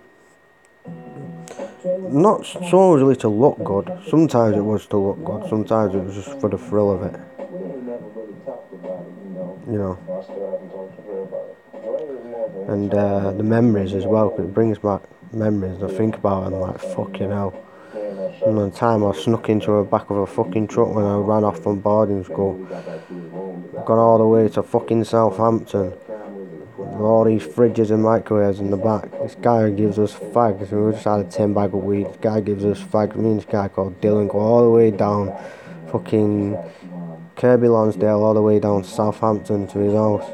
not 1.83 2.45
so 2.45 2.93
really 2.93 3.15
to 3.17 3.27
look 3.27 3.61
good. 3.63 3.91
Sometimes 4.07 4.55
it 4.55 4.61
was 4.61 4.85
to 4.87 4.97
look 4.97 5.23
good, 5.25 5.49
sometimes 5.49 5.95
it 5.95 5.99
was 5.99 6.15
just 6.15 6.39
for 6.39 6.49
the 6.49 6.57
thrill 6.57 6.91
of 6.91 7.03
it. 7.03 7.19
You 9.69 9.77
know. 9.77 9.97
And 12.67 12.93
uh, 12.93 13.31
the 13.31 13.43
memories 13.43 13.93
as 13.93 14.05
well, 14.05 14.29
Cause 14.29 14.41
it 14.41 14.53
brings 14.53 14.79
back 14.79 15.01
memories. 15.31 15.81
I 15.81 15.87
think 15.87 16.17
about 16.17 16.43
it 16.43 16.47
and 16.47 16.61
like, 16.61 16.79
fucking 16.79 17.29
hell. 17.29 17.53
And 18.45 18.57
the 18.57 18.69
time 18.69 19.03
I 19.03 19.13
snuck 19.13 19.49
into 19.49 19.71
the 19.71 19.83
back 19.83 20.09
of 20.09 20.17
a 20.17 20.27
fucking 20.27 20.67
truck 20.67 20.89
when 20.89 21.05
I 21.05 21.17
ran 21.17 21.43
off 21.43 21.63
from 21.63 21.79
boarding 21.79 22.23
school. 22.23 22.55
Gone 23.85 23.99
all 23.99 24.17
the 24.17 24.27
way 24.27 24.47
to 24.49 24.63
fucking 24.63 25.03
Southampton. 25.05 25.93
With 26.77 27.01
all 27.01 27.23
these 27.23 27.43
fridges 27.43 27.91
and 27.91 28.03
microwaves 28.03 28.59
in 28.59 28.69
the 28.69 28.77
back. 28.77 29.11
This 29.11 29.35
guy 29.35 29.69
gives 29.71 29.97
us 29.97 30.13
fags. 30.13 30.71
We 30.71 30.91
just 30.91 31.05
had 31.05 31.21
a 31.21 31.23
10 31.23 31.53
bag 31.53 31.73
of 31.73 31.83
weed. 31.83 32.07
This 32.07 32.17
guy 32.21 32.41
gives 32.41 32.65
us 32.65 32.79
fags. 32.79 33.15
Me 33.15 33.31
and 33.31 33.39
this 33.39 33.45
guy 33.45 33.67
called 33.67 33.99
Dylan 34.01 34.29
go 34.29 34.39
all 34.39 34.63
the 34.63 34.69
way 34.69 34.91
down 34.91 35.35
fucking 35.91 36.57
Kirkby 37.35 37.67
Lonsdale 37.67 38.23
all 38.23 38.33
the 38.33 38.41
way 38.41 38.59
down 38.59 38.83
to 38.83 38.89
Southampton 38.89 39.67
to 39.67 39.79
his 39.79 39.93
house. 39.93 40.25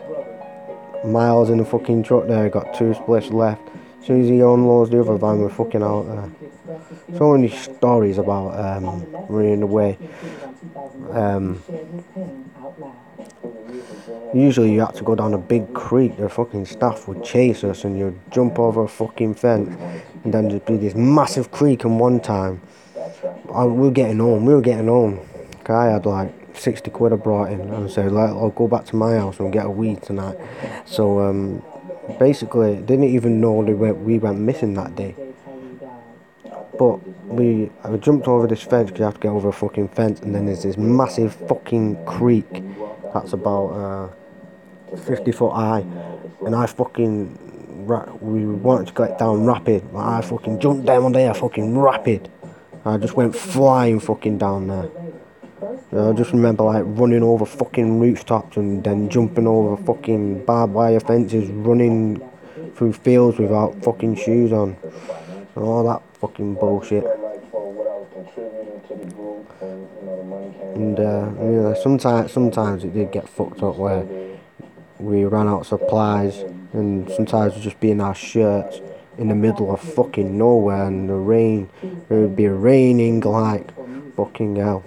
Miles 1.06 1.50
in 1.50 1.58
the 1.58 1.66
fucking 1.66 2.04
truck 2.04 2.28
there, 2.28 2.50
got 2.50 2.74
two 2.74 2.94
splits 2.94 3.30
left. 3.30 3.62
As 4.00 4.08
soon 4.08 4.22
as 4.22 4.30
he 4.30 4.40
unloads 4.40 4.90
the 4.90 5.02
other 5.02 5.18
van, 5.18 5.40
we're 5.40 5.50
fucking 5.50 5.84
out 5.84 6.04
there 6.04 6.30
so 7.18 7.34
many 7.34 7.50
stories 7.50 8.18
about 8.18 8.58
um, 8.60 9.06
running 9.30 9.62
away. 9.62 9.98
Um, 11.12 11.62
usually 14.34 14.74
you 14.74 14.82
had 14.82 14.96
to 14.96 15.04
go 15.04 15.16
down 15.16 15.34
a 15.34 15.38
big 15.38 15.74
creek, 15.74 16.18
the 16.18 16.30
fucking 16.30 16.66
staff 16.66 17.08
would 17.08 17.24
chase 17.24 17.64
us 17.64 17.84
and 17.84 17.98
you'd 17.98 18.20
jump 18.32 18.58
over 18.58 18.84
a 18.84 18.88
fucking 18.88 19.36
fence 19.36 19.70
and 20.24 20.34
then 20.34 20.48
there'd 20.48 20.66
be 20.66 20.78
this 20.78 20.96
massive 20.96 21.52
creek 21.52 21.84
and 21.84 22.00
one 22.00 22.20
time 22.20 22.62
I, 23.54 23.66
we 23.66 23.88
were 23.88 23.92
getting 23.92 24.20
home, 24.20 24.46
we 24.46 24.54
were 24.54 24.62
getting 24.62 24.88
home. 24.88 25.20
I 25.68 25.86
had 25.86 26.06
like 26.06 26.34
60 26.60 26.92
quid 26.92 27.14
I 27.14 27.16
brought 27.16 27.52
in 27.52 27.62
and 27.62 27.90
said 27.90 28.12
like, 28.12 28.30
I'll 28.30 28.50
go 28.50 28.68
back 28.68 28.86
to 28.86 28.96
my 28.96 29.16
house 29.16 29.40
and 29.40 29.52
get 29.52 29.66
a 29.66 29.70
weed 29.70 30.02
tonight. 30.02 30.38
So 30.86 31.20
um, 31.20 31.64
basically 32.20 32.76
didn't 32.78 33.06
even 33.06 33.40
know 33.42 33.64
they 33.64 33.74
went, 33.74 33.98
we 34.00 34.20
went 34.20 34.40
missing 34.40 34.74
that 34.76 34.96
day. 34.96 35.16
But 36.78 36.98
we 37.28 37.70
I 37.84 37.96
jumped 37.98 38.28
over 38.28 38.48
this 38.48 38.64
fence 38.64 38.88
because 38.88 39.00
you 39.00 39.06
have 39.06 39.14
to 39.16 39.20
get 39.20 39.30
over 39.30 39.50
a 39.50 39.54
fucking 39.54 39.90
fence, 39.90 40.20
and 40.22 40.34
then 40.34 40.48
there's 40.48 40.64
this 40.64 40.76
massive 40.76 41.36
fucking 41.48 42.04
creek 42.06 42.64
that's 43.14 43.34
about 43.34 44.12
uh, 44.92 44.96
50 44.98 45.32
foot 45.34 45.52
high, 45.52 45.86
and 46.46 46.56
I 46.56 46.66
fucking 46.66 47.38
we 48.22 48.46
wanted 48.46 48.88
to 48.88 48.94
get 48.94 49.18
down 49.20 49.46
rapid, 49.46 49.84
I 49.96 50.22
fucking 50.22 50.60
jumped 50.60 50.86
down 50.86 51.12
there 51.12 51.34
fucking 51.34 51.78
rapid. 51.78 52.30
I 52.86 52.98
just 52.98 53.16
went 53.16 53.36
flying 53.36 54.00
fucking 54.00 54.38
down 54.38 54.68
there. 54.68 54.90
I 55.92 56.12
just 56.14 56.32
remember 56.32 56.64
like 56.64 56.84
running 56.86 57.24
over 57.24 57.46
fucking 57.46 58.00
rooftops 58.00 58.58
and 58.58 58.84
then 58.84 59.10
jumping 59.10 59.48
over 59.48 59.82
fucking 59.84 60.46
barbed 60.46 60.74
wire 60.74 61.00
fences, 61.00 61.50
running 61.50 62.22
through 62.76 62.94
fields 62.94 63.38
without 63.38 63.82
fucking 63.84 64.16
shoes 64.16 64.52
on, 64.52 64.76
and 65.56 65.64
all 65.64 65.84
that 65.84 66.02
fucking 66.18 66.56
bullshit. 66.56 67.04
And 70.76 71.00
uh, 71.00 71.30
you 71.40 71.62
know, 71.62 71.78
sometimes 71.82 72.32
sometimes 72.32 72.84
it 72.84 72.94
did 72.94 73.12
get 73.12 73.30
fucked 73.30 73.62
up 73.62 73.78
where 73.78 74.06
we 75.00 75.26
ran 75.26 75.48
out 75.48 75.62
of 75.62 75.68
supplies 75.68 76.40
and 76.74 77.10
sometimes 77.12 77.54
we'd 77.56 77.64
just 77.64 77.80
be 77.80 77.92
in 77.92 78.02
our 78.02 78.16
shirts 78.16 78.82
in 79.18 79.28
the 79.28 79.36
middle 79.36 79.72
of 79.72 79.80
fucking 79.80 80.38
nowhere 80.38 80.86
and 80.86 81.10
the 81.10 81.14
rain, 81.14 81.70
it 81.84 82.10
would 82.10 82.36
be 82.36 82.48
raining 82.48 83.20
like 83.22 83.72
fucking 84.16 84.56
hell. 84.56 84.84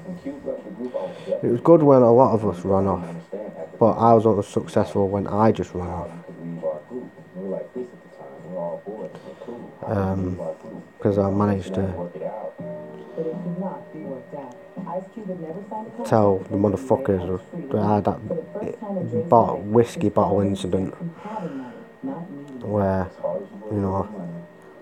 It 1.43 1.51
was 1.51 1.61
good 1.61 1.83
when 1.83 2.03
a 2.03 2.13
lot 2.13 2.35
of 2.35 2.47
us 2.47 2.65
ran 2.65 2.87
off, 2.87 3.07
but 3.79 3.93
I 3.93 4.15
was 4.15 4.27
only 4.27 4.43
successful 4.43 5.09
when 5.09 5.27
I 5.27 5.53
just 5.53 5.75
ran 5.75 5.89
off. 5.89 6.11
Because 10.97 11.19
um, 11.19 11.27
I 11.27 11.31
managed 11.31 11.75
to 11.75 12.11
tell 16.05 16.39
the 16.39 16.57
motherfuckers 16.57 17.41
that 17.71 17.79
I 17.79 17.95
had 17.97 18.05
that 18.05 19.29
bottle, 19.29 19.61
whiskey 19.61 20.09
bottle 20.09 20.41
incident 20.41 20.95
where, 22.63 23.09
you 23.71 23.79
know, 23.79 24.09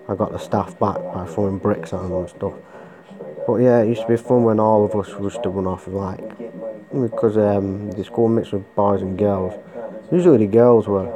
I 0.07 0.15
got 0.15 0.31
the 0.31 0.39
staff 0.39 0.79
back 0.79 0.97
by 1.13 1.25
throwing 1.25 1.57
bricks 1.57 1.93
at 1.93 2.01
them 2.01 2.13
and 2.13 2.29
stuff. 2.29 2.53
But 3.47 3.55
yeah, 3.57 3.81
it 3.81 3.89
used 3.89 4.01
to 4.01 4.07
be 4.07 4.17
fun 4.17 4.43
when 4.43 4.59
all 4.59 4.85
of 4.85 4.95
us 4.95 5.09
used 5.19 5.43
to 5.43 5.49
run 5.49 5.67
off, 5.67 5.87
like, 5.87 6.19
because 6.91 7.37
um, 7.37 7.91
the 7.91 8.03
school 8.03 8.27
mixed 8.27 8.53
with 8.53 8.75
boys 8.75 9.01
and 9.01 9.17
girls. 9.17 9.53
Usually 10.11 10.37
the 10.37 10.47
girls 10.47 10.87
were 10.87 11.11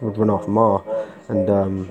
would 0.00 0.16
run 0.16 0.30
off 0.30 0.48
more, 0.48 0.82
and 1.28 1.48
um, 1.50 1.90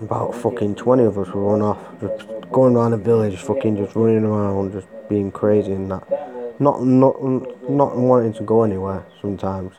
about 0.00 0.34
fucking 0.34 0.74
20 0.74 1.04
of 1.04 1.18
us 1.18 1.28
would 1.28 1.40
run 1.40 1.62
off, 1.62 1.78
just 2.00 2.28
going 2.52 2.76
around 2.76 2.92
the 2.92 2.96
village, 2.96 3.36
fucking 3.38 3.76
just 3.76 3.94
running 3.96 4.24
around, 4.24 4.72
just 4.72 4.86
being 5.08 5.30
crazy 5.30 5.72
and 5.72 5.90
that. 5.90 6.60
Not, 6.60 6.84
not, 6.84 7.20
not 7.68 7.96
wanting 7.96 8.32
to 8.34 8.42
go 8.42 8.62
anywhere 8.62 9.04
sometimes. 9.20 9.74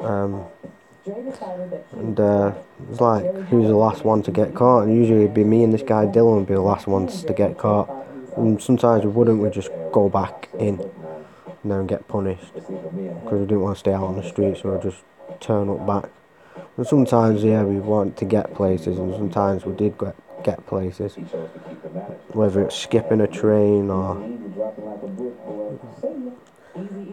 Um, 0.00 0.46
and 1.92 2.20
uh, 2.20 2.54
it 2.80 2.88
was 2.88 3.00
like, 3.00 3.24
who's 3.48 3.66
the 3.66 3.76
last 3.76 4.04
one 4.04 4.22
to 4.22 4.30
get 4.30 4.54
caught? 4.54 4.84
And 4.84 4.96
usually 4.96 5.22
it'd 5.22 5.34
be 5.34 5.44
me 5.44 5.64
and 5.64 5.72
this 5.72 5.82
guy 5.82 6.06
Dylan 6.06 6.36
would 6.36 6.46
be 6.46 6.54
the 6.54 6.60
last 6.60 6.86
ones 6.86 7.24
to 7.24 7.32
get 7.32 7.58
caught. 7.58 7.90
And 8.36 8.62
sometimes 8.62 9.04
we 9.04 9.10
wouldn't, 9.10 9.40
we'd 9.40 9.52
just 9.52 9.70
go 9.92 10.08
back 10.08 10.48
in 10.58 10.80
and 11.62 11.72
then 11.72 11.86
get 11.86 12.06
punished. 12.06 12.54
Because 12.54 13.40
we 13.40 13.46
didn't 13.46 13.60
want 13.60 13.76
to 13.76 13.80
stay 13.80 13.92
out 13.92 14.04
on 14.04 14.16
the 14.16 14.22
streets, 14.22 14.62
so 14.62 14.72
we'd 14.72 14.82
just 14.82 15.02
turn 15.40 15.68
up 15.68 15.86
back. 15.86 16.10
And 16.76 16.86
sometimes, 16.86 17.42
yeah, 17.42 17.62
we 17.62 17.80
want 17.80 18.16
to 18.18 18.24
get 18.24 18.54
places, 18.54 18.98
and 18.98 19.12
sometimes 19.14 19.64
we 19.64 19.74
did 19.74 19.98
get, 19.98 20.14
get 20.44 20.66
places. 20.66 21.14
Whether 22.28 22.62
it's 22.62 22.76
skipping 22.76 23.20
a 23.20 23.26
train 23.26 23.90
or 23.90 24.16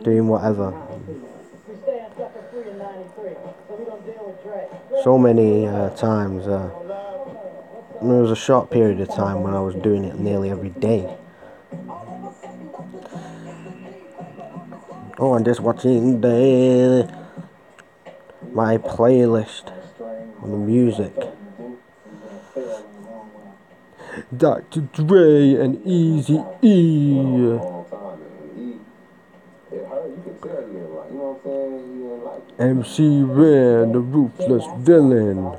doing 0.03 0.27
whatever. 0.27 0.73
So 5.03 5.17
many 5.17 5.65
uh, 5.65 5.89
times. 5.91 6.47
Uh, 6.47 6.69
there 8.01 8.21
was 8.21 8.29
a 8.31 8.35
short 8.35 8.69
period 8.69 9.01
of 9.01 9.09
time 9.09 9.41
when 9.41 9.53
I 9.53 9.59
was 9.59 9.73
doing 9.75 10.03
it 10.03 10.19
nearly 10.19 10.51
every 10.51 10.69
day. 10.69 11.17
Oh, 15.17 15.33
I'm 15.33 15.43
just 15.43 15.61
watching 15.61 16.21
the 16.21 17.11
my 18.51 18.77
playlist 18.77 19.71
on 20.41 20.51
the 20.51 20.57
music. 20.57 21.13
Dr. 24.35 24.81
Dre 24.81 25.55
and 25.55 25.77
Eazy 25.85 26.45
E. 26.61 27.82
MC 32.59 33.23
Ren, 33.23 33.91
the 33.91 33.99
ruthless 33.99 34.65
villain. 34.77 35.57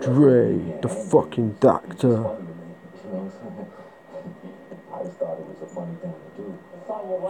Dre, 0.00 0.58
the 0.82 0.88
fucking 0.88 1.56
doctor. 1.60 2.36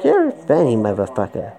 You're 0.04 0.32
funny, 0.32 0.76
motherfucker. 0.76 1.54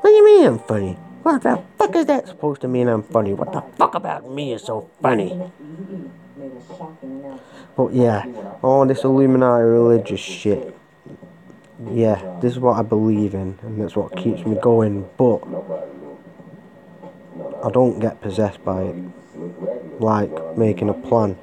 What 0.00 0.10
do 0.10 0.10
you 0.10 0.24
mean 0.24 0.46
I'm 0.46 0.58
funny? 0.58 0.92
What 1.22 1.42
the 1.42 1.62
fuck 1.76 1.96
is 1.96 2.06
that 2.06 2.28
supposed 2.28 2.60
to 2.60 2.68
mean 2.68 2.88
I'm 2.88 3.02
funny? 3.02 3.34
What 3.34 3.52
the 3.52 3.62
fuck 3.76 3.94
about 3.94 4.30
me 4.30 4.52
is 4.52 4.62
so 4.62 4.88
funny? 5.02 5.50
But 7.76 7.92
yeah, 7.92 8.26
all 8.62 8.86
this 8.86 9.04
Illuminati 9.04 9.64
religious 9.64 10.20
shit. 10.20 10.76
Yeah, 11.90 12.38
this 12.40 12.52
is 12.52 12.58
what 12.58 12.78
I 12.78 12.82
believe 12.82 13.34
in, 13.34 13.58
and 13.62 13.80
that's 13.80 13.96
what 13.96 14.16
keeps 14.16 14.46
me 14.46 14.56
going. 14.62 15.08
But 15.16 15.40
I 17.64 17.70
don't 17.70 17.98
get 17.98 18.20
possessed 18.20 18.62
by 18.62 18.82
it, 18.82 18.96
like 19.98 20.58
making 20.58 20.90
a 20.90 20.94
plan. 20.94 21.38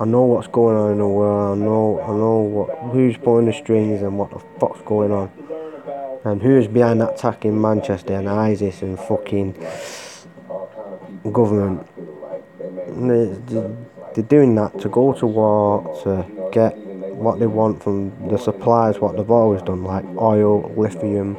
I 0.00 0.04
know 0.04 0.22
what's 0.22 0.48
going 0.48 0.76
on 0.76 0.90
in 0.90 0.98
the 0.98 1.06
world. 1.06 1.56
I 1.56 1.64
know, 1.64 2.00
I 2.02 2.08
know 2.08 2.38
what, 2.40 2.92
who's 2.92 3.16
pulling 3.16 3.46
the 3.46 3.52
strings 3.52 4.02
and 4.02 4.18
what 4.18 4.30
the 4.30 4.40
fuck's 4.58 4.82
going 4.82 5.12
on 5.12 5.30
and 6.24 6.42
who's 6.42 6.66
behind 6.66 7.00
that 7.00 7.14
attack 7.14 7.44
in 7.44 7.60
Manchester 7.60 8.14
and 8.14 8.28
ISIS 8.28 8.82
and 8.82 8.98
fucking 8.98 9.52
government. 11.30 11.86
They're 12.58 14.24
doing 14.24 14.54
that 14.56 14.80
to 14.80 14.88
go 14.88 15.12
to 15.12 15.26
war 15.26 16.00
to 16.02 16.26
get 16.50 16.76
what 16.76 17.38
they 17.38 17.46
want 17.46 17.82
from 17.82 18.28
the 18.28 18.38
suppliers. 18.38 18.98
what 18.98 19.16
they've 19.16 19.30
always 19.30 19.62
done, 19.62 19.84
like 19.84 20.04
oil, 20.16 20.72
lithium, 20.76 21.36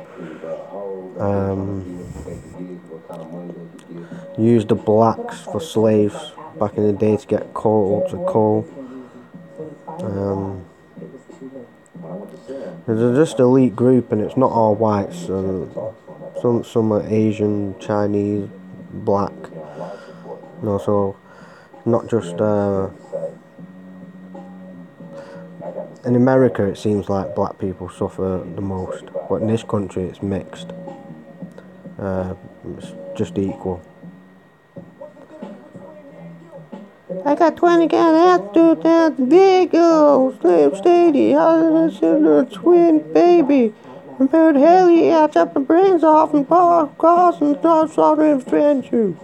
um, 1.19 1.94
use 4.37 4.65
the 4.65 4.75
blacks 4.75 5.41
for 5.41 5.59
slaves 5.61 6.31
back 6.59 6.77
in 6.77 6.85
the 6.85 6.93
day 6.93 7.17
to 7.17 7.27
get 7.27 7.53
coal 7.53 8.07
to 8.09 8.17
coal. 8.25 8.67
Um, 10.01 10.65
it's 12.87 13.17
just 13.17 13.39
elite 13.39 13.75
group, 13.75 14.11
and 14.11 14.21
it's 14.21 14.37
not 14.37 14.51
all 14.51 14.75
whites. 14.75 15.25
So 15.25 15.95
some 16.41 16.63
some 16.63 16.91
are 16.91 17.03
Asian, 17.07 17.77
Chinese, 17.79 18.49
black. 18.91 19.33
You 20.61 20.63
know, 20.63 20.77
so 20.77 21.17
not 21.85 22.09
just. 22.09 22.35
Uh, 22.35 22.89
in 26.05 26.15
America, 26.15 26.63
it 26.63 26.77
seems 26.77 27.09
like 27.09 27.33
black 27.33 27.57
people 27.57 27.89
suffer 27.89 28.45
the 28.55 28.61
most, 28.61 29.05
but 29.27 29.41
in 29.41 29.47
this 29.47 29.63
country, 29.63 30.03
it's 30.03 30.21
mixed. 30.21 30.71
Uh, 31.97 32.35
it's 32.77 32.93
just 33.17 33.39
equal. 33.39 33.81
I 37.35 37.37
got 37.37 37.57
20 37.57 37.87
gun 37.87 38.15
altitude 38.15 38.81
down 38.81 39.17
to 39.17 39.25
Vigo, 39.25 40.39
Slave 40.39 40.77
Stadium, 40.77 41.37
I 41.37 42.39
a 42.39 42.45
twin 42.45 43.11
baby. 43.11 43.73
Compared 44.15 44.55
to 44.55 44.61
hell 44.61 44.89
yeah, 44.89 45.25
I 45.25 45.27
chop 45.27 45.53
my 45.53 45.59
brains 45.59 46.01
off 46.01 46.33
and 46.33 46.47
paw 46.47 46.83
across 46.83 47.41
and 47.41 47.57
start 47.57 47.91
slaughtering 47.91 48.39
friends 48.39 48.89
you. 48.89 49.17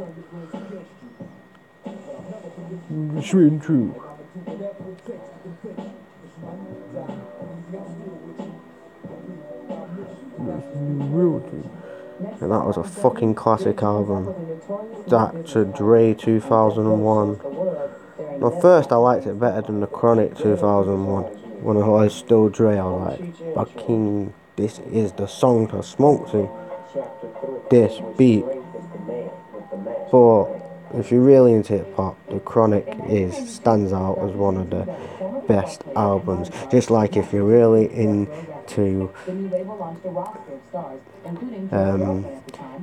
True 3.24 3.48
and 3.48 3.64
true. 3.64 3.96
And 12.42 12.52
that 12.52 12.66
was 12.66 12.76
a 12.76 12.84
fucking 12.84 13.36
classic 13.36 13.82
album. 13.82 14.36
Dr. 15.08 15.64
Dre 15.64 16.14
2001. 16.14 17.51
Well, 18.42 18.60
first 18.60 18.92
I 18.92 18.96
liked 18.96 19.28
it 19.28 19.40
better 19.40 19.62
than 19.62 19.82
the 19.82 19.86
Chronic 19.86 20.36
2001. 20.36 21.26
When 21.62 21.78
I 21.78 21.88
was 21.88 22.16
still 22.16 22.50
Dre, 22.50 22.76
I 22.76 22.82
like, 22.82 23.54
fucking, 23.54 24.34
this 24.56 24.80
is 24.92 25.12
the 25.12 25.28
song 25.28 25.68
to 25.68 25.84
smoke 25.84 26.32
to. 26.32 26.50
This 27.70 28.02
beat. 28.18 28.44
But 30.12 30.46
if 30.96 31.12
you're 31.12 31.22
really 31.22 31.54
into 31.54 31.74
hip 31.74 31.96
hop, 31.96 32.18
the 32.30 32.40
Chronic 32.40 32.88
is 33.08 33.36
stands 33.48 33.94
out 33.94 34.18
as 34.28 34.32
one 34.32 34.58
of 34.58 34.72
the 34.72 34.92
best 35.48 35.84
albums. 35.96 36.50
Just 36.72 36.90
like 36.90 37.16
if 37.16 37.32
you're 37.32 37.46
really 37.46 37.94
into 37.94 39.12
um, 41.72 42.26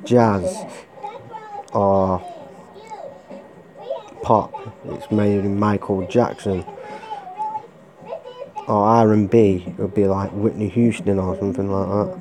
jazz 0.04 0.64
or 1.72 2.37
pop, 4.28 4.52
it's 4.90 5.10
maybe 5.10 5.48
Michael 5.48 6.06
Jackson. 6.06 6.62
Or 8.66 8.84
R&B, 8.84 9.64
it 9.66 9.78
would 9.78 9.94
be 9.94 10.06
like 10.06 10.30
Whitney 10.32 10.68
Houston 10.68 11.18
or 11.18 11.34
something 11.38 11.70
like 11.70 11.88
that. 11.88 12.20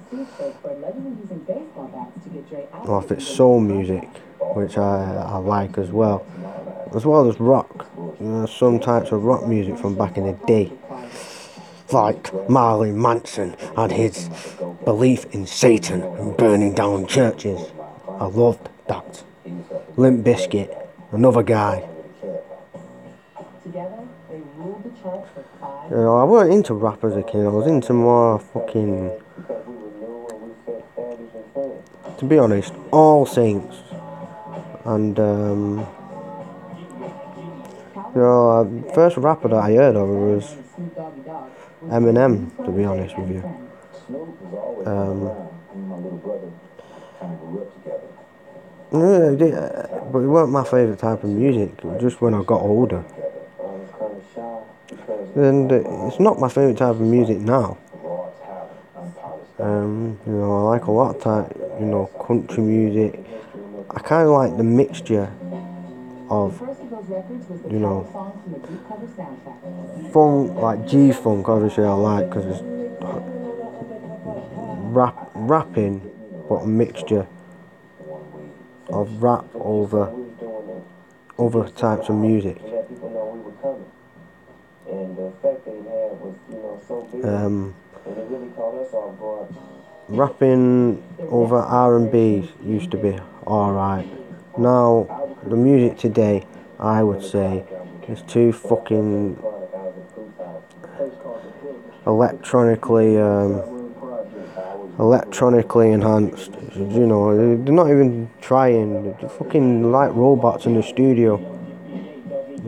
Or 2.86 3.04
if 3.04 3.12
it's 3.12 3.28
soul 3.28 3.60
music, 3.60 4.08
which 4.56 4.78
I, 4.78 5.16
I 5.16 5.36
like 5.40 5.78
as 5.78 5.92
well. 5.92 6.26
As 6.96 7.06
well 7.06 7.28
as 7.30 7.42
rock. 7.42 7.90
You 7.98 8.26
know, 8.26 8.46
some 8.46 8.80
types 8.80 9.12
of 9.12 9.26
rock 9.26 9.46
music 9.46 9.78
from 9.78 9.98
back 9.98 10.16
in 10.16 10.28
the 10.28 10.40
day. 10.48 10.72
Like 11.92 12.50
Marilyn 12.50 13.02
Manson 13.02 13.58
and 13.76 13.92
his 13.92 14.30
belief 14.86 15.26
in 15.36 15.46
Satan 15.46 16.04
and 16.04 16.38
burning 16.38 16.74
down 16.74 17.06
churches. 17.06 17.60
I 18.08 18.28
loved 18.28 18.70
that. 18.88 19.26
Limp 19.98 20.26
Bizkit, 20.26 20.74
another 21.12 21.44
guy. 21.44 21.86
You 25.98 26.04
know, 26.04 26.16
I 26.18 26.26
weren't 26.26 26.54
into 26.54 26.76
rap 26.76 27.04
as 27.04 27.16
a 27.16 27.24
kid, 27.24 27.44
I 27.44 27.50
was 27.50 27.66
into 27.66 27.92
more 27.92 28.38
fucking... 28.38 29.20
To 32.20 32.26
be 32.26 32.38
honest, 32.38 32.72
All 32.92 33.26
Saints. 33.26 33.78
And, 34.86 35.20
um... 35.20 35.88
You 38.14 38.22
know, 38.22 38.50
uh, 38.60 38.94
first 38.94 39.18
rapper 39.18 39.48
that 39.48 39.56
I 39.56 39.74
heard 39.74 39.96
of 39.96 40.08
was 40.08 40.56
Eminem, 41.86 42.56
to 42.64 42.72
be 42.72 42.86
honest 42.86 43.18
with 43.18 43.32
you. 43.32 43.44
Um, 44.86 45.32
yeah, 48.94 50.02
but 50.12 50.20
it 50.20 50.28
weren't 50.28 50.52
my 50.52 50.64
favourite 50.64 51.00
type 51.00 51.24
of 51.24 51.32
music, 51.32 51.72
just 52.00 52.22
when 52.22 52.36
I 52.36 52.44
got 52.44 52.62
older. 52.62 53.04
And 55.36 55.72
it's 55.72 56.20
not 56.20 56.40
my 56.40 56.48
favourite 56.50 56.78
type 56.78 56.92
of 56.92 57.02
music 57.02 57.40
now. 57.40 57.78
Um, 59.60 60.20
you 60.26 60.34
know, 60.34 60.58
I 60.58 60.62
like 60.70 60.86
a 60.86 60.92
lot 60.92 61.16
of 61.16 61.22
type, 61.22 61.58
you 61.80 61.86
know, 61.86 62.06
country 62.26 62.64
music. 62.64 63.20
I 63.90 64.00
kind 64.00 64.28
of 64.28 64.34
like 64.34 64.56
the 64.58 64.64
mixture 64.64 65.32
of, 66.30 66.62
you 67.70 67.80
know, 67.80 68.08
funk, 70.14 70.56
like 70.56 70.88
G 70.88 71.12
funk. 71.12 71.50
Obviously, 71.50 71.84
I 71.84 71.94
like 71.94 72.30
because 72.30 72.46
it's 72.46 72.62
rap, 74.96 75.32
rapping, 75.34 76.02
but 76.48 76.56
a 76.56 76.68
mixture 76.68 77.28
of 78.90 79.22
rap 79.22 79.46
over 79.54 80.14
other 81.38 81.68
types 81.70 82.10
of 82.10 82.16
music. 82.16 82.58
Um, 87.24 87.74
rapping 90.10 91.04
over 91.30 91.58
R&B 91.58 92.52
used 92.64 92.92
to 92.92 92.98
be 92.98 93.18
alright. 93.46 94.08
Now, 94.58 95.36
the 95.46 95.56
music 95.56 95.98
today, 95.98 96.46
I 96.80 97.04
would 97.04 97.24
say, 97.24 97.64
is 98.10 98.22
too 98.24 98.52
fucking 98.52 99.42
electronically 102.06 103.18
um, 103.18 103.62
electronically 105.00 105.92
enhanced. 105.92 106.52
You 106.76 107.06
know, 107.06 107.36
they're 107.36 107.74
not 107.74 107.90
even 107.90 108.30
trying. 108.42 109.16
They're 109.20 109.30
fucking 109.30 109.92
like 109.92 110.14
robots 110.14 110.66
in 110.66 110.74
the 110.76 110.84
studio. 110.84 111.38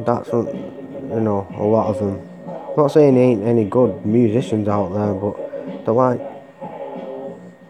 That's 0.06 0.30
what, 0.32 0.54
you 0.54 1.19
know 1.19 1.47
a 1.58 1.63
lot 1.63 1.88
of 1.88 1.99
them. 1.99 2.29
I'm 2.69 2.84
not 2.84 2.91
saying 2.91 3.15
there 3.15 3.23
ain't 3.23 3.43
any 3.43 3.65
good 3.65 4.05
musicians 4.05 4.67
out 4.67 4.89
there, 4.93 5.13
but 5.13 5.86
they're 5.86 5.93
like 5.93 6.21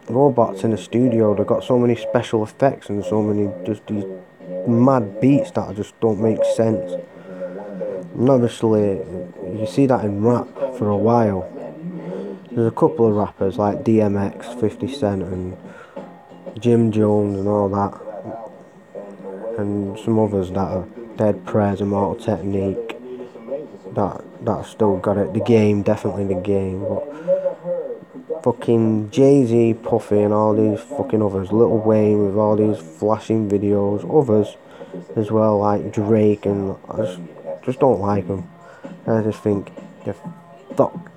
robots 0.10 0.64
in 0.64 0.72
the 0.72 0.78
studio. 0.78 1.34
They've 1.34 1.48
got 1.48 1.64
so 1.64 1.80
many 1.80 1.96
special 1.96 2.44
effects 2.44 2.90
and 2.90 3.04
so 3.06 3.22
many 3.22 3.50
just 3.66 3.88
these 3.88 4.04
mad 4.68 5.22
beats 5.22 5.52
that 5.52 5.76
just 5.76 6.00
don't 6.00 6.20
make 6.20 6.44
sense. 6.56 6.92
And 8.14 8.30
obviously, 8.30 9.02
you 9.58 9.66
see 9.68 9.86
that 9.86 10.04
in 10.04 10.22
rap 10.22 10.48
for 10.78 10.90
a 10.90 10.98
while. 10.98 11.50
There's 12.52 12.68
a 12.68 12.76
couple 12.76 13.08
of 13.08 13.16
rappers 13.16 13.58
like 13.58 13.84
DMX, 13.84 14.60
50 14.60 14.94
Cent, 14.94 15.24
and 15.24 15.56
Jim 16.60 16.92
Jones, 16.92 17.40
and 17.40 17.48
all 17.48 17.70
that, 17.70 19.60
and 19.60 19.98
some 20.00 20.20
others 20.20 20.50
that 20.50 20.58
are 20.58 20.86
Dead 21.16 21.46
Prez, 21.46 21.80
Immortal 21.80 22.16
Technique. 22.24 22.98
That 23.94 24.24
that 24.44 24.66
still 24.66 24.98
got 24.98 25.18
it. 25.18 25.34
The 25.34 25.40
game, 25.40 25.82
definitely 25.82 26.26
the 26.26 26.42
game, 26.42 26.82
but 26.82 28.44
fucking 28.44 29.12
Jay 29.12 29.46
Z, 29.46 29.76
Puffy, 29.76 30.22
and 30.22 30.34
all 30.34 30.54
these 30.54 30.80
fucking 30.80 31.22
others. 31.22 31.52
Lil 31.52 31.78
Wayne 31.78 32.26
with 32.26 32.36
all 32.36 32.56
these 32.56 32.78
flashing 32.78 33.50
videos. 33.50 34.04
Others 34.10 34.56
as 35.16 35.32
well, 35.32 35.60
like 35.60 35.94
Drake, 35.94 36.46
and 36.46 36.76
I 36.90 36.98
just, 36.98 37.20
just 37.64 37.80
don't 37.80 38.00
like 38.00 38.28
them. 38.28 38.50
I 39.06 39.22
just 39.22 39.42
think 39.42 39.72
they're 40.06 40.16
fucked 40.76 41.10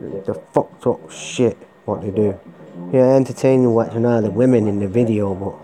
the 0.00 0.34
fucked 0.52 0.86
up 0.86 1.10
shit 1.10 1.56
what 1.84 2.02
they 2.02 2.10
do. 2.10 2.38
Yeah, 2.92 3.14
entertaining 3.14 3.72
watching 3.72 4.04
all 4.04 4.20
the 4.22 4.30
women 4.30 4.66
in 4.66 4.80
the 4.80 4.88
video, 4.88 5.34
but 5.34 5.54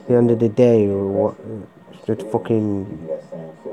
at 0.00 0.08
the 0.08 0.14
end 0.14 0.30
of 0.30 0.38
the 0.38 0.48
day, 0.48 0.86
what 0.86 1.36
it 2.08 2.22
fucking 2.30 3.08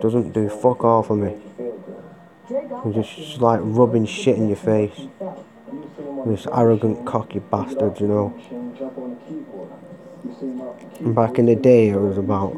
doesn't 0.02 0.34
do 0.34 0.50
fuck 0.50 0.84
all 0.84 1.04
for 1.04 1.16
me. 1.16 1.36
Just 2.92 3.40
like 3.40 3.62
rubbing 3.64 4.06
shit 4.06 4.36
in 4.38 4.48
your 4.50 4.58
face. 4.58 5.08
This 6.26 6.46
arrogant, 6.52 7.06
cocky 7.06 7.40
bastard, 7.40 8.00
you 8.00 8.08
know. 8.08 8.34
And 11.00 11.16
back 11.16 11.40
in 11.40 11.46
the 11.46 11.56
day, 11.56 11.90
it 11.90 12.00
was 12.00 12.18
about 12.18 12.54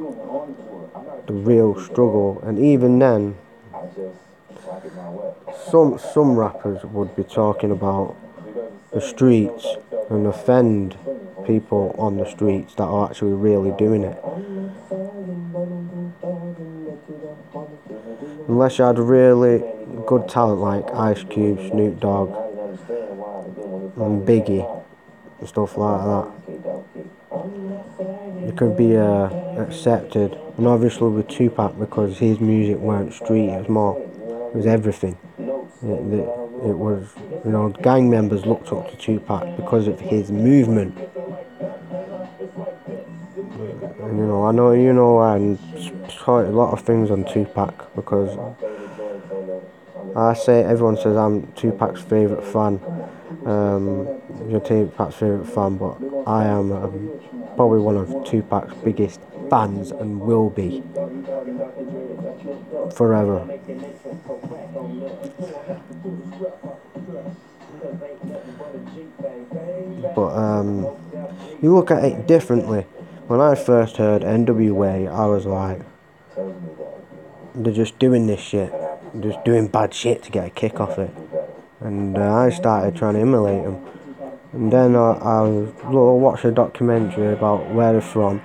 the 1.27 1.33
real 1.33 1.79
struggle, 1.79 2.41
and 2.43 2.57
even 2.59 2.99
then, 2.99 3.37
some 5.67 5.97
some 5.97 6.35
rappers 6.35 6.83
would 6.85 7.15
be 7.15 7.23
talking 7.23 7.71
about 7.71 8.15
the 8.91 9.01
streets 9.01 9.67
and 10.09 10.27
offend 10.27 10.97
people 11.45 11.95
on 11.97 12.17
the 12.17 12.29
streets 12.29 12.75
that 12.75 12.83
are 12.83 13.09
actually 13.09 13.33
really 13.33 13.71
doing 13.71 14.03
it. 14.03 14.23
Unless 18.47 18.77
you 18.77 18.85
had 18.85 18.99
really 18.99 19.63
good 20.05 20.29
talent 20.29 20.61
like 20.61 20.93
Ice 20.93 21.23
Cube, 21.23 21.59
Snoop 21.69 21.99
Dogg, 21.99 22.29
and 23.97 24.27
Biggie, 24.27 24.83
and 25.39 25.49
stuff 25.49 25.77
like 25.77 26.01
that, 26.03 26.27
you 28.45 28.53
could 28.55 28.77
be 28.77 28.95
uh, 28.95 29.29
accepted. 29.59 30.37
And 30.57 30.67
obviously 30.67 31.09
with 31.09 31.27
Tupac, 31.27 31.77
because 31.79 32.17
his 32.19 32.39
music 32.39 32.77
weren't 32.77 33.13
street, 33.13 33.49
it 33.49 33.59
was 33.59 33.69
more, 33.69 33.99
it 33.99 34.55
was 34.55 34.65
everything. 34.65 35.17
It, 35.39 35.49
it, 35.83 36.77
was, 36.77 37.13
you 37.43 37.51
know, 37.51 37.69
gang 37.69 38.09
members 38.09 38.45
looked 38.45 38.71
up 38.71 38.89
to 38.89 38.97
Tupac 38.97 39.55
because 39.57 39.87
of 39.87 39.99
his 39.99 40.31
movement. 40.31 40.97
And, 44.01 44.17
you 44.19 44.25
know, 44.25 44.45
I 44.45 44.51
know, 44.51 44.71
you 44.71 44.93
know, 44.93 45.21
and 45.21 45.59
quite 46.25 46.45
a 46.45 46.51
lot 46.51 46.73
of 46.73 46.81
things 46.81 47.11
on 47.11 47.23
Tupac 47.25 47.93
because 47.95 48.35
I 50.15 50.33
say, 50.33 50.63
everyone 50.63 50.95
says 50.95 51.17
I'm 51.17 51.47
Tupac's 51.53 52.01
favourite 52.01 52.43
fan. 52.43 52.79
Um, 53.45 54.07
you're 54.49 54.61
Tupac's 54.61 55.15
favourite 55.15 55.47
fan, 55.47 55.77
but 55.77 55.97
I 56.25 56.45
am 56.45 56.71
um, 56.71 57.11
probably 57.55 57.79
one 57.79 57.97
of 57.97 58.07
Tupac's 58.23 58.73
biggest 58.83 59.19
fans 59.49 59.91
and 59.91 60.21
will 60.21 60.49
be 60.49 60.83
forever. 62.95 63.45
But 70.15 70.29
um, 70.35 70.87
you 71.61 71.75
look 71.75 71.91
at 71.91 72.05
it 72.05 72.25
differently. 72.25 72.85
When 73.27 73.41
I 73.41 73.55
first 73.55 73.97
heard 73.97 74.21
NWA, 74.21 75.11
I 75.11 75.25
was 75.25 75.45
like, 75.45 75.81
they're 77.55 77.73
just 77.73 77.97
doing 77.99 78.27
this 78.27 78.39
shit, 78.39 78.71
just 79.21 79.43
doing 79.43 79.67
bad 79.67 79.93
shit 79.93 80.23
to 80.23 80.31
get 80.31 80.47
a 80.47 80.49
kick 80.49 80.79
off 80.79 80.97
it. 80.99 81.11
And 81.79 82.17
uh, 82.17 82.33
I 82.33 82.49
started 82.49 82.95
trying 82.95 83.15
to 83.15 83.21
emulate 83.21 83.63
them. 83.63 83.85
And 84.53 84.71
then 84.71 84.95
I, 84.95 85.11
I 85.11 85.41
watched 85.47 86.45
a 86.45 86.51
documentary 86.51 87.33
about 87.33 87.73
where 87.73 87.91
they're 87.91 88.01
from 88.01 88.41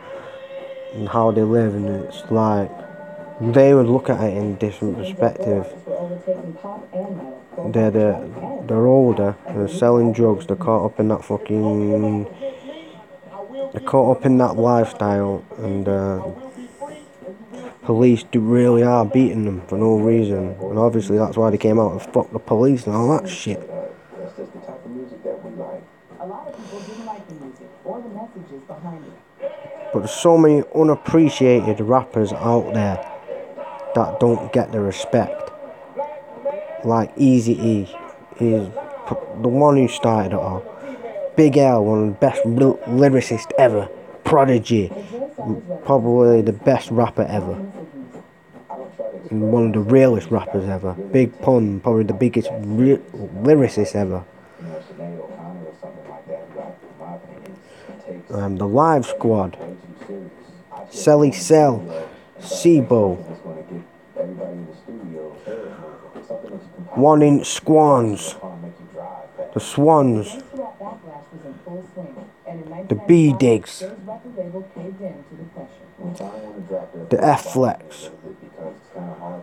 and 0.94 1.08
how 1.08 1.30
they 1.30 1.42
live, 1.42 1.74
and 1.74 1.88
it's 1.88 2.28
like 2.30 2.70
they 3.40 3.74
would 3.74 3.86
look 3.86 4.10
at 4.10 4.20
it 4.22 4.36
in 4.36 4.56
different 4.56 4.96
perspective. 4.96 5.72
They're 7.68 7.90
the, 7.90 8.64
they're 8.66 8.86
older, 8.86 9.36
they're 9.46 9.68
selling 9.68 10.12
drugs, 10.12 10.46
they're 10.46 10.56
caught 10.56 10.86
up 10.86 11.00
in 11.00 11.08
that 11.08 11.24
fucking 11.24 12.26
they're 13.72 13.80
caught 13.80 14.16
up 14.16 14.26
in 14.26 14.38
that 14.38 14.56
lifestyle 14.56 15.44
and 15.58 15.86
uh, 15.88 16.18
police 17.90 18.24
really 18.34 18.84
are 18.84 19.04
beating 19.04 19.44
them 19.44 19.60
for 19.66 19.76
no 19.76 19.96
reason 19.96 20.54
and 20.60 20.78
obviously 20.78 21.18
that's 21.18 21.36
why 21.36 21.50
they 21.50 21.58
came 21.58 21.76
out 21.76 21.90
and 21.90 22.00
fucked 22.14 22.32
the 22.32 22.38
police 22.38 22.86
and 22.86 22.94
all 22.94 23.18
that 23.18 23.28
shit. 23.28 23.58
But 29.92 29.98
there's 29.98 30.12
so 30.12 30.38
many 30.38 30.62
unappreciated 30.72 31.80
rappers 31.80 32.32
out 32.32 32.72
there 32.74 33.04
that 33.96 34.20
don't 34.20 34.52
get 34.52 34.70
the 34.70 34.78
respect. 34.78 35.50
Like 36.84 37.12
Eazy 37.16 37.58
E 37.58 37.96
is 38.38 38.68
the 39.42 39.48
one 39.48 39.76
who 39.76 39.88
started 39.88 40.30
it 40.30 40.38
all. 40.38 40.62
Big 41.34 41.56
L, 41.56 41.84
one 41.84 42.02
of 42.04 42.06
the 42.06 42.20
best 42.20 42.40
lyricists 42.44 43.50
ever. 43.58 43.88
Prodigy, 44.22 44.92
probably 45.84 46.40
the 46.40 46.52
best 46.52 46.88
rapper 46.92 47.22
ever. 47.22 47.60
One 49.30 49.66
of 49.68 49.72
the 49.72 49.78
realest 49.78 50.30
rappers 50.32 50.68
ever. 50.68 50.94
Big 50.94 51.40
Pun, 51.40 51.78
probably 51.78 52.02
the 52.02 52.12
biggest 52.12 52.48
lyricist 52.50 53.94
ever. 53.94 54.24
Um, 58.30 58.56
the 58.56 58.66
Live 58.66 59.06
Squad, 59.06 59.56
Celly 60.90 61.32
Cel, 61.32 61.80
Sibo, 62.40 63.16
One 66.96 67.22
Inch 67.22 67.46
Swans, 67.46 68.34
the 69.54 69.60
Swans, 69.60 70.42
the 72.88 73.00
B 73.06 73.32
Digs, 73.32 73.84
the 77.10 77.18
F 77.24 77.52
Flex, 77.52 78.10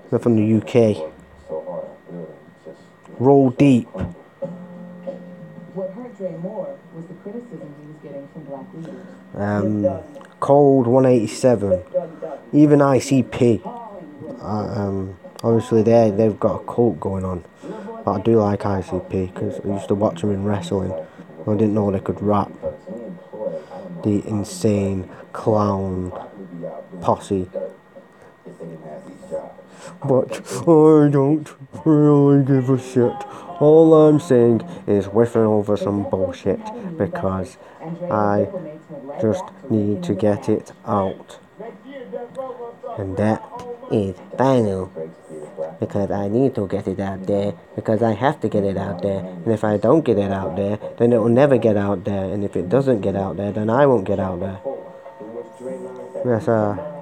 they're 0.09 0.19
from 0.19 0.35
the 0.35 0.57
UK, 0.57 1.11
Roll 3.19 3.49
Deep. 3.51 3.87
What 5.73 5.91
hurt 5.91 6.17
Dre 6.17 6.37
more 6.37 6.77
was 6.95 7.05
the 7.05 7.13
criticism 7.15 7.73
he 7.81 7.87
was 7.87 7.97
getting 8.03 8.27
from 8.29 8.43
black 8.43 8.65
leaders. 8.73 9.05
Um, 9.35 10.03
Cold 10.39 10.87
187, 10.87 11.81
even 12.53 12.79
ICP. 12.79 13.65
Uh, 14.39 14.45
um, 14.45 15.17
obviously, 15.43 15.81
they 15.81 16.11
they've 16.11 16.39
got 16.39 16.61
a 16.61 16.65
cult 16.65 16.99
going 16.99 17.25
on, 17.25 17.43
but 18.05 18.11
I 18.11 18.21
do 18.21 18.39
like 18.39 18.61
ICP 18.61 19.33
because 19.33 19.59
I 19.65 19.67
used 19.67 19.87
to 19.87 19.95
watch 19.95 20.21
them 20.21 20.31
in 20.31 20.43
wrestling. 20.43 20.93
I 21.47 21.51
didn't 21.51 21.73
know 21.73 21.91
they 21.91 21.99
could 21.99 22.21
rap. 22.21 22.51
The 24.03 24.27
insane 24.27 25.09
clown 25.33 26.11
posse. 27.01 27.49
But 30.05 30.41
I 30.67 31.09
don't 31.09 31.49
really 31.85 32.43
give 32.45 32.69
a 32.69 32.79
shit. 32.79 33.15
All 33.59 33.93
I'm 33.93 34.19
saying 34.19 34.61
is 34.85 35.05
whiffing 35.05 35.41
over 35.41 35.75
some 35.77 36.09
bullshit 36.09 36.59
because 36.97 37.57
I 38.11 38.47
just 39.19 39.43
need 39.69 40.03
to 40.03 40.13
get 40.13 40.49
it 40.49 40.71
out. 40.85 41.39
And 42.97 43.17
that 43.17 43.43
is 43.91 44.15
final. 44.37 44.91
Because 45.79 46.11
I 46.11 46.27
need 46.27 46.55
to 46.55 46.67
get 46.67 46.87
it 46.87 46.99
out 46.99 47.25
there. 47.25 47.53
Because 47.75 48.01
I 48.01 48.13
have 48.13 48.39
to 48.41 48.49
get 48.49 48.63
it 48.63 48.77
out 48.77 49.01
there. 49.01 49.19
And 49.19 49.47
if 49.47 49.63
I 49.63 49.77
don't 49.77 50.03
get 50.03 50.17
it 50.17 50.31
out 50.31 50.55
there, 50.55 50.79
then 50.97 51.13
it 51.13 51.17
will 51.17 51.29
never 51.29 51.57
get 51.57 51.77
out 51.77 52.03
there. 52.03 52.25
And 52.25 52.43
if 52.43 52.55
it 52.55 52.69
doesn't 52.69 53.01
get 53.01 53.15
out 53.15 53.37
there, 53.37 53.51
then 53.51 53.69
I 53.69 53.85
won't 53.85 54.05
get 54.05 54.19
out 54.19 54.39
there. 54.39 54.59
Yes, 56.25 56.47
uh. 56.47 56.96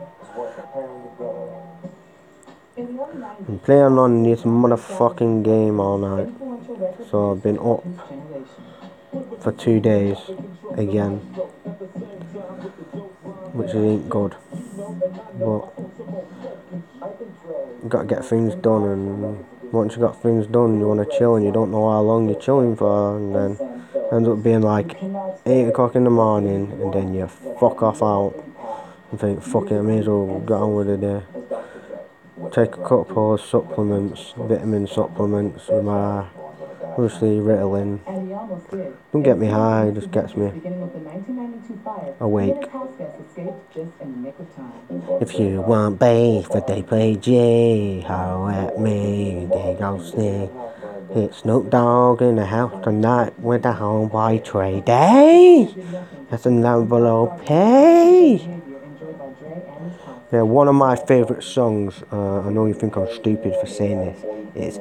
I'm 3.16 3.60
playing 3.60 3.98
on 3.98 4.24
this 4.24 4.42
motherfucking 4.42 5.44
game 5.44 5.80
all 5.80 5.98
night. 5.98 6.30
So 7.10 7.32
I've 7.32 7.42
been 7.42 7.58
up 7.60 7.84
for 9.42 9.54
two 9.54 9.80
days 9.80 10.18
again. 10.76 11.20
Which 13.54 13.74
ain't 13.74 14.10
good. 14.10 14.36
But 15.40 15.72
gotta 17.88 18.08
get 18.08 18.26
things 18.26 18.56
done 18.56 18.84
and 18.84 19.46
once 19.72 19.94
you 19.96 20.02
got 20.02 20.22
things 20.22 20.48
done 20.48 20.80
you 20.80 20.88
wanna 20.88 21.06
chill 21.18 21.36
and 21.36 21.46
you 21.46 21.52
don't 21.52 21.70
know 21.72 21.90
how 21.90 22.02
long 22.02 22.28
you're 22.28 22.40
chilling 22.40 22.76
for 22.76 23.16
and 23.18 23.36
then 23.36 23.86
ends 24.12 24.28
up 24.28 24.42
being 24.42 24.62
like 24.62 24.98
eight 25.46 25.68
o'clock 25.68 25.96
in 25.96 26.04
the 26.04 26.10
morning 26.10 26.72
and 26.82 26.94
then 26.94 27.14
you 27.14 27.28
fuck 27.28 27.84
off 27.84 28.02
out 28.02 28.34
and 29.12 29.20
think 29.20 29.42
fuck 29.44 29.70
it 29.70 29.78
I 29.78 29.82
may 29.82 30.00
as 30.00 30.08
well 30.08 30.40
get 30.40 30.54
on 30.54 30.74
with 30.74 30.88
the 30.88 30.98
day 30.98 31.22
take 32.52 32.76
a 32.76 32.84
couple 32.84 33.34
of 33.34 33.42
supplements, 33.42 34.34
vitamin 34.38 34.88
supplements 34.88 35.68
with 35.68 35.84
my 35.84 36.26
mostly 36.98 37.38
Ritalin. 37.40 38.00
Don't 39.12 39.24
get 39.24 39.38
me 39.38 39.48
high, 39.48 39.92
just 39.94 40.12
gets 40.12 40.36
me 40.36 40.52
awake. 42.20 42.70
If 45.22 45.40
you 45.40 45.62
want 45.62 46.00
beef, 46.00 46.48
but 46.52 46.68
they 46.68 46.82
play 46.82 47.16
G, 47.16 48.02
how 48.02 48.48
at 48.48 48.80
me, 48.80 49.48
they 49.52 49.76
go 49.80 50.02
sneak. 50.02 50.50
It's 51.16 51.38
Snoop 51.38 51.70
Dogg 51.70 52.22
in 52.22 52.36
the 52.36 52.46
house 52.46 52.84
tonight 52.84 53.40
with 53.40 53.64
the 53.64 53.70
homeboy 53.70 54.44
Tray 54.44 54.82
Deee. 54.82 55.74
That's 56.30 56.46
a 56.46 56.50
level 56.50 57.28
P. 57.46 58.65
Yeah, 60.32 60.42
one 60.42 60.68
of 60.68 60.74
my 60.74 60.96
favourite 60.96 61.44
songs, 61.44 62.02
uh, 62.12 62.42
I 62.42 62.50
know 62.50 62.66
you 62.66 62.74
think 62.74 62.96
I'm 62.96 63.08
stupid 63.14 63.54
for 63.62 63.68
saying 63.68 64.00
this, 64.00 64.24
is 64.56 64.80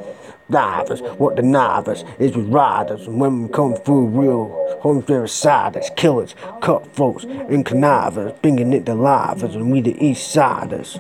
Divers, 0.51 1.03
what 1.19 1.37
the 1.37 1.43
Nivers 1.43 2.09
is 2.19 2.35
with 2.35 2.49
riders, 2.49 3.07
and 3.07 3.21
when 3.21 3.43
we 3.43 3.49
come 3.51 3.75
through 3.75 4.07
real 4.07 4.79
homes 4.81 5.05
there 5.05 5.27
siders, 5.27 5.91
killers, 5.97 6.35
cutthroats, 6.63 7.25
and 7.25 7.65
connivers, 7.65 8.33
bringing 8.41 8.73
it 8.73 8.87
to 8.87 8.95
livers, 8.95 9.55
and 9.55 9.71
we 9.71 9.83
the 9.83 10.03
east 10.03 10.33
siders. 10.33 10.99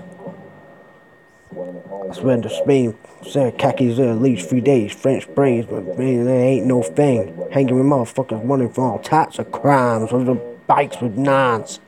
I 1.51 2.13
swear 2.13 2.37
to 2.43 2.51
Spain, 2.51 2.99
said 3.27 3.57
khakis 3.57 3.97
there 3.97 4.11
at 4.11 4.21
least 4.21 4.51
three 4.51 4.61
days, 4.61 4.93
French 4.93 5.27
braids, 5.35 5.69
but 5.69 5.99
man, 5.99 6.27
there 6.27 6.45
ain't 6.45 6.67
no 6.67 6.83
thing. 6.83 7.49
Hanging 7.51 7.77
with 7.77 7.87
motherfuckers 7.87 8.47
running 8.47 8.69
for 8.69 8.85
all 8.85 8.99
types 8.99 9.39
of 9.39 9.51
crimes, 9.51 10.13
with 10.13 10.27
the 10.27 10.35
bikes 10.67 11.01
with 11.01 11.17
nines 11.17 11.81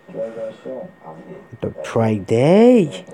the 1.61 1.71
Tray 1.83 2.19
Deee. 2.19 3.05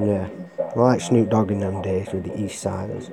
Yeah, 0.00 0.28
I 0.58 0.78
like 0.78 1.00
Snoop 1.00 1.30
Dogg 1.30 1.50
in 1.50 1.60
them 1.60 1.82
days 1.82 2.08
with 2.12 2.24
the 2.24 2.30
Eastsidaz. 2.30 3.10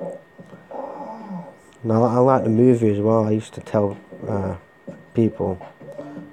Now 1.82 2.04
I 2.04 2.18
like 2.18 2.44
the 2.44 2.50
movie 2.50 2.90
as 2.90 3.00
well. 3.00 3.24
I 3.26 3.30
used 3.30 3.54
to 3.54 3.60
tell 3.60 3.96
uh, 4.28 4.56
people, 5.14 5.58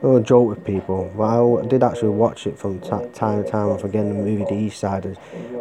or 0.02 0.20
joke 0.20 0.50
with 0.50 0.66
people, 0.66 1.12
but 1.16 1.24
I 1.24 1.68
did 1.68 1.84
actually 1.84 2.10
watch 2.10 2.48
it 2.48 2.58
from 2.58 2.80
time 2.80 3.12
to 3.12 3.50
time. 3.50 3.70
Again, 3.84 4.10
the 4.10 4.16
movie 4.16 4.46
The 4.46 4.70
Eastsidaz, 4.70 5.18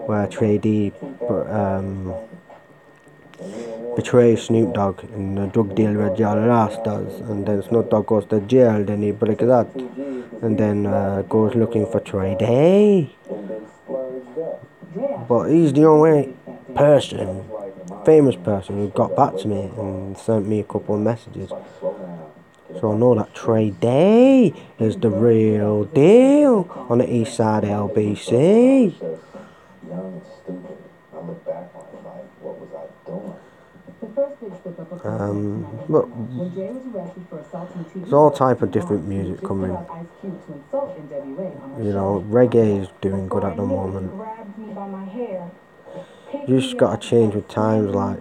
where 0.06 0.26
Tray 0.26 0.58
Deee 0.58 0.92
Um, 1.30 2.14
betrays 3.96 4.42
Snoop 4.42 4.74
Dogg 4.74 5.02
and 5.14 5.38
the 5.38 5.46
drug 5.46 5.74
dealer 5.74 6.14
John 6.16 6.44
Ross 6.44 6.76
does, 6.84 7.20
and 7.20 7.46
then 7.46 7.62
Snoop 7.62 7.90
Dogg 7.90 8.06
goes 8.06 8.26
to 8.26 8.40
jail, 8.40 8.84
then 8.84 9.02
he 9.02 9.10
breaks 9.10 9.42
out, 9.44 9.68
and 10.42 10.58
then 10.58 10.86
uh, 10.86 11.22
goes 11.28 11.54
looking 11.54 11.86
for 11.86 12.00
Day. 12.36 13.10
But 15.28 15.44
he's 15.44 15.72
the 15.72 15.84
only 15.86 16.34
person, 16.74 17.44
famous 18.04 18.36
person, 18.36 18.76
who 18.76 18.88
got 18.88 19.14
back 19.14 19.36
to 19.38 19.48
me 19.48 19.70
and 19.76 20.16
sent 20.18 20.46
me 20.46 20.60
a 20.60 20.64
couple 20.64 20.96
of 20.96 21.00
messages. 21.00 21.50
So 22.80 22.92
I 22.92 22.96
know 22.96 23.14
that 23.16 23.34
Tray 23.34 23.70
Deee 23.70 24.54
is 24.78 24.96
the 24.96 25.10
real 25.10 25.84
deal 25.84 26.68
on 26.88 26.98
the 26.98 27.12
east 27.12 27.34
side 27.34 27.64
of 27.64 27.90
LBC. 27.90 29.20
Um, 35.18 35.66
but 35.88 36.06
there's 37.94 38.12
all 38.12 38.30
type 38.30 38.62
of 38.62 38.70
different 38.70 39.06
music 39.06 39.42
coming. 39.42 39.76
You 41.78 41.92
know, 41.92 42.24
reggae 42.28 42.82
is 42.82 42.88
doing 43.00 43.26
good 43.28 43.44
at 43.44 43.56
the 43.56 43.62
moment. 43.64 44.12
You 46.46 46.60
just 46.60 46.76
gotta 46.76 46.98
change 46.98 47.34
with 47.34 47.48
times. 47.48 47.94
Like, 47.94 48.20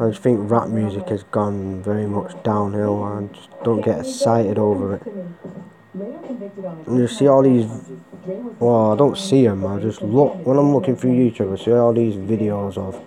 I 0.00 0.08
just 0.08 0.22
think 0.22 0.50
rap 0.50 0.68
music 0.68 1.08
has 1.10 1.22
gone 1.24 1.82
very 1.82 2.06
much 2.06 2.42
downhill, 2.42 3.04
and 3.04 3.32
just 3.32 3.50
don't 3.62 3.82
get 3.82 4.00
excited 4.00 4.58
over 4.58 4.96
it. 4.96 5.02
And 6.86 6.98
you 6.98 7.06
see 7.06 7.28
all 7.28 7.42
these. 7.42 7.66
Well, 8.58 8.92
I 8.92 8.96
don't 8.96 9.16
see 9.16 9.46
them. 9.46 9.64
I 9.64 9.78
just 9.78 10.02
look 10.02 10.34
when 10.44 10.58
I'm 10.58 10.74
looking 10.74 10.96
through 10.96 11.12
YouTube. 11.12 11.52
I 11.52 11.64
see 11.64 11.72
all 11.72 11.92
these 11.92 12.16
videos 12.16 12.76
of 12.76 13.00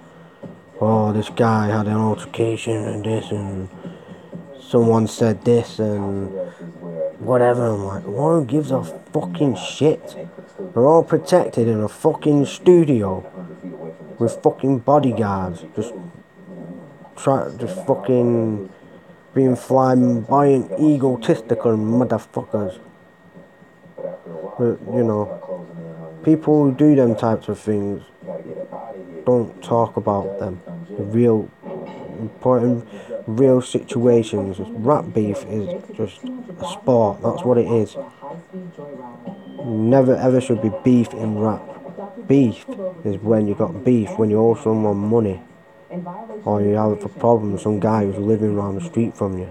oh, 0.80 1.12
this 1.14 1.30
guy 1.30 1.68
had 1.68 1.88
an 1.88 1.98
altercation 1.98 2.76
and 2.76 3.04
this, 3.04 3.32
and 3.32 3.70
someone 4.60 5.08
said 5.08 5.44
this, 5.44 5.80
and 5.80 6.32
whatever. 7.20 7.68
I'm 7.68 7.86
like, 7.86 8.04
who 8.04 8.46
gives 8.46 8.72
a 8.72 8.84
fucking 8.84 9.56
shit? 9.56 10.16
They're 10.74 10.86
all 10.86 11.04
protected 11.04 11.68
in 11.68 11.82
a 11.82 11.88
fucking 11.88 12.46
studio 12.46 13.26
with 14.20 14.42
fucking 14.42 14.80
bodyguards, 14.80 15.64
just 15.76 15.94
try, 17.16 17.50
just 17.58 17.86
fucking 17.86 18.70
being 19.34 19.56
flamboyant, 19.56 20.72
egotistical 20.80 21.78
motherfuckers. 21.78 22.80
But, 24.58 24.80
you 24.96 25.04
know, 25.04 26.20
people 26.24 26.64
who 26.64 26.72
do 26.74 26.96
them 26.96 27.16
types 27.16 27.48
of 27.48 27.60
things 27.60 28.04
don't 29.28 29.62
talk 29.62 29.98
about 29.98 30.40
them. 30.40 30.62
The 30.98 31.04
real 31.04 31.50
important, 32.18 32.88
real 33.28 33.62
situations. 33.62 34.58
Rap 34.90 35.14
beef 35.14 35.44
is 35.50 35.68
just 35.94 36.24
a 36.24 36.66
sport. 36.66 37.22
That's 37.22 37.44
what 37.44 37.58
it 37.58 37.68
is. 37.68 37.98
Never 39.66 40.16
ever 40.16 40.40
should 40.40 40.62
be 40.62 40.72
beef 40.86 41.12
in 41.14 41.38
rap. 41.38 41.62
Beef 42.26 42.66
is 43.04 43.18
when 43.18 43.50
you 43.50 43.54
got 43.54 43.84
beef, 43.84 44.18
when 44.18 44.30
you 44.30 44.40
owe 44.40 44.56
someone 44.56 44.98
money. 44.98 45.42
Or 46.46 46.62
you 46.62 46.76
have 46.76 47.04
a 47.04 47.10
problem 47.10 47.52
with 47.52 47.62
some 47.62 47.82
guy 47.82 48.06
who's 48.06 48.18
living 48.18 48.56
around 48.56 48.76
the 48.76 48.86
street 48.90 49.16
from 49.18 49.38
you. 49.38 49.48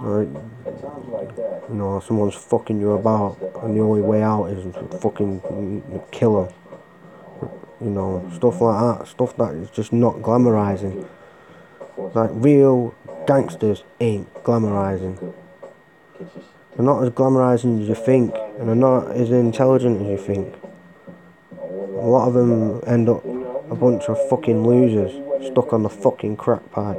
Right? 0.00 0.28
You 1.68 1.74
know, 1.74 2.00
someone's 2.00 2.34
fucking 2.34 2.80
you 2.80 2.92
about, 2.92 3.38
and 3.62 3.76
the 3.76 3.82
only 3.82 4.00
way 4.00 4.22
out 4.22 4.46
is 4.46 4.64
fucking 5.02 5.42
kill 6.10 6.44
them. 6.44 6.54
You 7.80 7.90
know, 7.90 8.30
stuff 8.34 8.60
like 8.60 8.98
that. 8.98 9.08
Stuff 9.08 9.36
that 9.36 9.54
is 9.54 9.70
just 9.70 9.92
not 9.92 10.16
glamorizing. 10.16 11.06
Like, 12.14 12.30
real 12.32 12.94
gangsters 13.26 13.84
ain't 14.00 14.32
glamorizing. 14.44 15.34
They're 16.74 16.84
not 16.84 17.02
as 17.02 17.10
glamorizing 17.10 17.82
as 17.82 17.88
you 17.88 17.94
think, 17.94 18.34
and 18.58 18.68
they're 18.68 18.74
not 18.74 19.10
as 19.12 19.30
intelligent 19.30 20.02
as 20.02 20.08
you 20.08 20.18
think. 20.18 20.54
A 21.60 22.06
lot 22.06 22.28
of 22.28 22.34
them 22.34 22.80
end 22.86 23.08
up 23.08 23.24
a 23.24 23.74
bunch 23.74 24.04
of 24.04 24.28
fucking 24.28 24.66
losers 24.66 25.12
stuck 25.50 25.72
on 25.72 25.82
the 25.82 25.88
fucking 25.88 26.36
crack 26.36 26.70
pipe. 26.70 26.98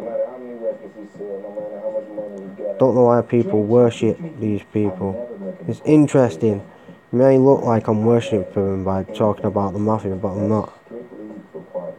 Don't 2.80 2.94
know 2.94 3.06
why 3.06 3.22
people 3.22 3.64
worship 3.64 4.20
these 4.40 4.62
people. 4.74 5.58
It's 5.68 5.82
interesting. 5.86 6.64
May 7.12 7.38
look 7.38 7.64
like 7.64 7.88
I'm 7.88 8.04
worshipping 8.04 8.54
them 8.54 8.84
by 8.84 9.04
talking 9.04 9.46
about 9.46 9.72
the 9.72 9.80
mafia, 9.80 10.16
but 10.16 10.34
I'm 10.34 10.50
not. 10.50 10.74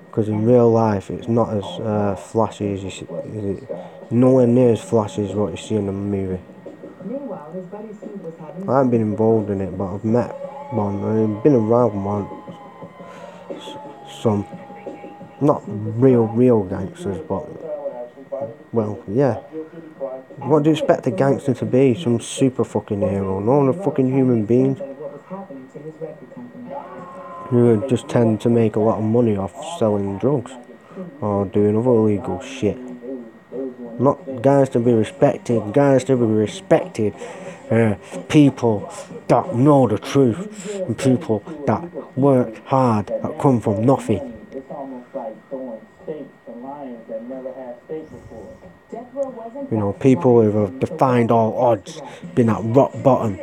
Because 0.06 0.28
in 0.28 0.44
real 0.44 0.70
life, 0.70 1.10
it's 1.10 1.28
not 1.28 1.56
as 1.56 1.64
uh, 1.64 2.14
flashy 2.14 2.74
as 2.74 2.84
you 2.84 2.90
see. 2.90 3.06
It, 3.06 3.70
nowhere 4.10 4.46
near 4.46 4.72
as 4.72 4.82
flashy 4.82 5.24
as 5.24 5.34
what 5.34 5.52
you 5.52 5.56
see 5.56 5.76
in 5.76 5.86
the 5.86 5.92
movie. 5.92 6.42
I 8.68 8.76
haven't 8.76 8.90
been 8.90 9.00
involved 9.00 9.48
in 9.48 9.62
it, 9.62 9.78
but 9.78 9.94
I've 9.94 10.04
met 10.04 10.30
one. 10.74 11.02
I've 11.02 11.42
been 11.42 11.54
around 11.54 12.04
one. 12.04 12.28
Some, 14.20 14.46
not 15.40 15.62
real, 15.66 16.26
real 16.26 16.64
gangsters, 16.64 17.18
but 17.26 17.46
well, 18.72 19.02
yeah. 19.08 19.36
What 20.36 20.64
do 20.64 20.70
you 20.70 20.76
expect 20.76 21.06
a 21.06 21.10
gangster 21.10 21.54
to 21.54 21.64
be? 21.64 21.94
Some 21.94 22.20
super 22.20 22.64
fucking 22.64 23.00
hero? 23.00 23.40
No, 23.40 23.66
a 23.68 23.72
fucking 23.72 24.12
human 24.12 24.44
being. 24.44 24.78
You 27.50 27.82
just 27.88 28.08
tend 28.08 28.42
to 28.42 28.50
make 28.50 28.76
a 28.76 28.80
lot 28.80 28.98
of 28.98 29.04
money 29.04 29.37
off 29.37 29.54
selling 29.78 30.18
drugs 30.18 30.52
or 31.20 31.46
doing 31.46 31.78
other 31.78 31.90
illegal 31.90 32.42
shit. 32.42 32.78
Not 33.98 34.42
guys 34.42 34.68
to 34.70 34.80
be 34.80 34.92
respected, 34.92 35.72
guys 35.72 36.04
to 36.04 36.16
be 36.16 36.26
respected. 36.26 37.14
Uh, 37.70 37.94
people 38.28 38.92
that 39.28 39.54
know 39.54 39.88
the 39.88 39.98
truth 39.98 40.74
and 40.87 40.96
people 40.98 41.42
that 41.66 41.82
work 42.16 42.64
hard, 42.66 43.06
that 43.06 43.38
come 43.38 43.61
from 43.61 43.84
nothing. 43.84 44.34
You 49.70 49.76
know, 49.76 49.92
people 50.00 50.42
who 50.42 50.64
have 50.64 50.80
defined 50.80 51.30
all 51.30 51.58
odds, 51.58 52.00
been 52.34 52.48
at 52.48 52.61
rock 52.62 52.92
bottom, 53.02 53.38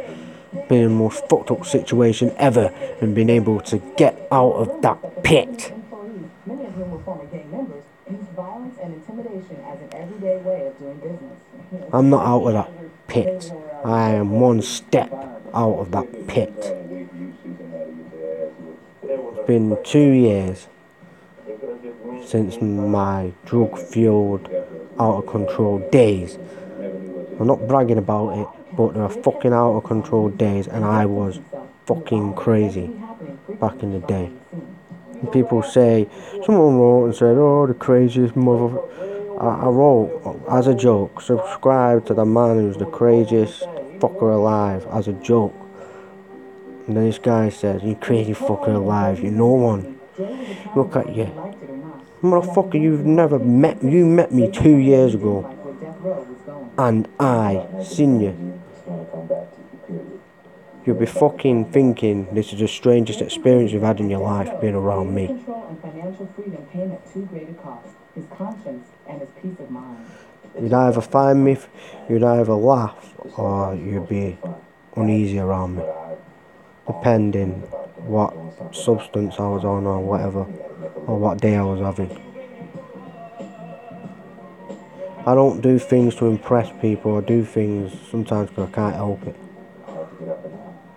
been 0.68 0.84
the 0.84 0.90
most 0.90 1.28
fucked 1.28 1.52
up 1.52 1.66
situation 1.66 2.34
ever, 2.38 2.74
and 3.02 3.14
been 3.16 3.30
able 3.30 3.62
to 3.62 3.78
get 3.98 4.28
out 4.32 4.54
of 4.54 4.82
that 4.82 5.24
pit. 5.24 5.72
I'm 11.94 12.10
not 12.10 12.26
out 12.26 12.44
of 12.44 12.54
that 12.54 12.72
pit. 13.08 13.52
I 13.84 14.12
am 14.12 14.32
one 14.40 14.62
step 14.62 15.12
out 15.54 15.80
of 15.80 15.92
that 15.92 16.28
pit. 16.28 16.54
It's 19.04 19.48
been 19.48 19.78
two 19.84 20.12
years 20.12 20.68
since 22.26 22.60
my 22.60 23.32
drug 23.46 23.78
fueled 23.78 24.50
out 25.00 25.18
of 25.18 25.28
control 25.28 25.80
days. 25.92 26.38
I'm 27.40 27.48
not 27.48 27.68
bragging 27.68 27.98
about 27.98 28.38
it, 28.38 28.48
but 28.76 28.94
there 28.94 29.04
were 29.04 29.10
fucking 29.10 29.54
out 29.54 29.76
of 29.78 29.84
control 29.84 30.30
days, 30.30 30.68
and 30.68 30.84
I 30.84 31.06
was 31.06 31.40
fucking 31.86 32.34
crazy 32.34 32.92
back 33.60 33.82
in 33.84 33.92
the 33.92 34.06
day. 34.08 34.32
And 35.12 35.32
people 35.32 35.64
say, 35.64 36.08
someone 36.46 36.78
wrote 36.78 37.06
and 37.06 37.16
said, 37.16 37.38
oh, 37.38 37.66
the 37.68 37.74
craziest 37.74 38.36
mother. 38.36 38.80
I, 39.40 39.66
I 39.66 39.68
wrote 39.68 40.46
as 40.50 40.68
a 40.68 40.74
joke, 40.74 41.22
subscribe 41.22 42.06
to 42.08 42.14
the 42.14 42.26
man 42.26 42.58
who's 42.58 42.78
the 42.78 42.86
craziest 42.86 43.64
fucker 44.00 44.34
alive 44.34 44.86
as 44.92 45.08
a 45.08 45.14
joke. 45.14 45.54
And 46.88 46.98
then 46.98 47.06
this 47.06 47.18
guy 47.18 47.50
says, 47.50 47.82
you 47.84 47.96
crazy 47.96 48.34
fucker 48.34 48.76
alive, 48.76 49.22
you're 49.22 49.32
no 49.32 49.48
one. 49.48 50.00
Look 50.76 50.96
at 50.96 51.16
you. 51.16 51.26
Motherfucker, 52.22 52.80
you've 52.80 53.06
never 53.06 53.40
met 53.40 53.84
you 53.84 54.06
met 54.06 54.32
me 54.32 54.50
two 54.50 54.78
years 54.78 55.16
ago. 55.16 55.52
And 56.78 57.08
I 57.20 57.66
seen 57.84 58.20
you. 58.20 58.55
You'll 60.86 60.98
be 60.98 61.06
fucking 61.08 61.72
thinking 61.72 62.28
this 62.34 62.54
is 62.54 62.60
the 62.60 62.68
strangest 62.68 63.22
experience 63.22 63.72
you've 63.72 63.82
had 63.82 64.00
in 64.00 64.10
your 64.10 64.20
life 64.20 64.62
being 64.62 64.76
around 64.76 65.16
me. 65.16 65.36
You'd 70.62 70.74
either 70.74 71.02
find 71.02 71.44
me, 71.44 71.58
you'd 72.08 72.24
either 72.24 72.54
laugh, 72.54 73.14
or 73.38 73.76
you'd 73.76 74.08
be 74.08 74.38
uneasy 74.96 75.40
around 75.40 75.78
me, 75.78 75.84
depending 76.86 77.52
what 78.06 78.34
substance 78.72 79.36
I 79.40 79.48
was 79.48 79.66
on 79.66 79.86
or 79.86 80.00
whatever 80.00 80.46
or 81.08 81.18
what 81.18 81.40
day 81.40 81.56
I 81.56 81.64
was 81.64 81.82
having. 81.82 82.25
I 85.28 85.34
don't 85.34 85.60
do 85.60 85.80
things 85.80 86.14
to 86.18 86.28
impress 86.28 86.72
people. 86.82 87.18
I 87.18 87.22
do 87.22 87.44
things 87.44 87.92
sometimes 88.12 88.50
because 88.52 88.70
I 88.70 88.72
can't 88.72 88.96
help 88.96 89.26
it. 89.26 89.36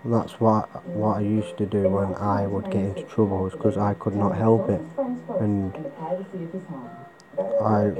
And 0.04 0.12
that's 0.12 0.38
what 0.38 0.68
what 0.86 1.16
I 1.16 1.20
used 1.20 1.56
to 1.56 1.64
do 1.64 1.88
when 1.88 2.14
I 2.14 2.46
would 2.46 2.66
get 2.66 2.84
into 2.84 3.02
trouble 3.04 3.46
is 3.46 3.54
because 3.54 3.78
I 3.78 3.94
could 3.94 4.14
not 4.14 4.36
help 4.36 4.68
it, 4.68 4.82
and 5.40 5.74
I 7.62 7.92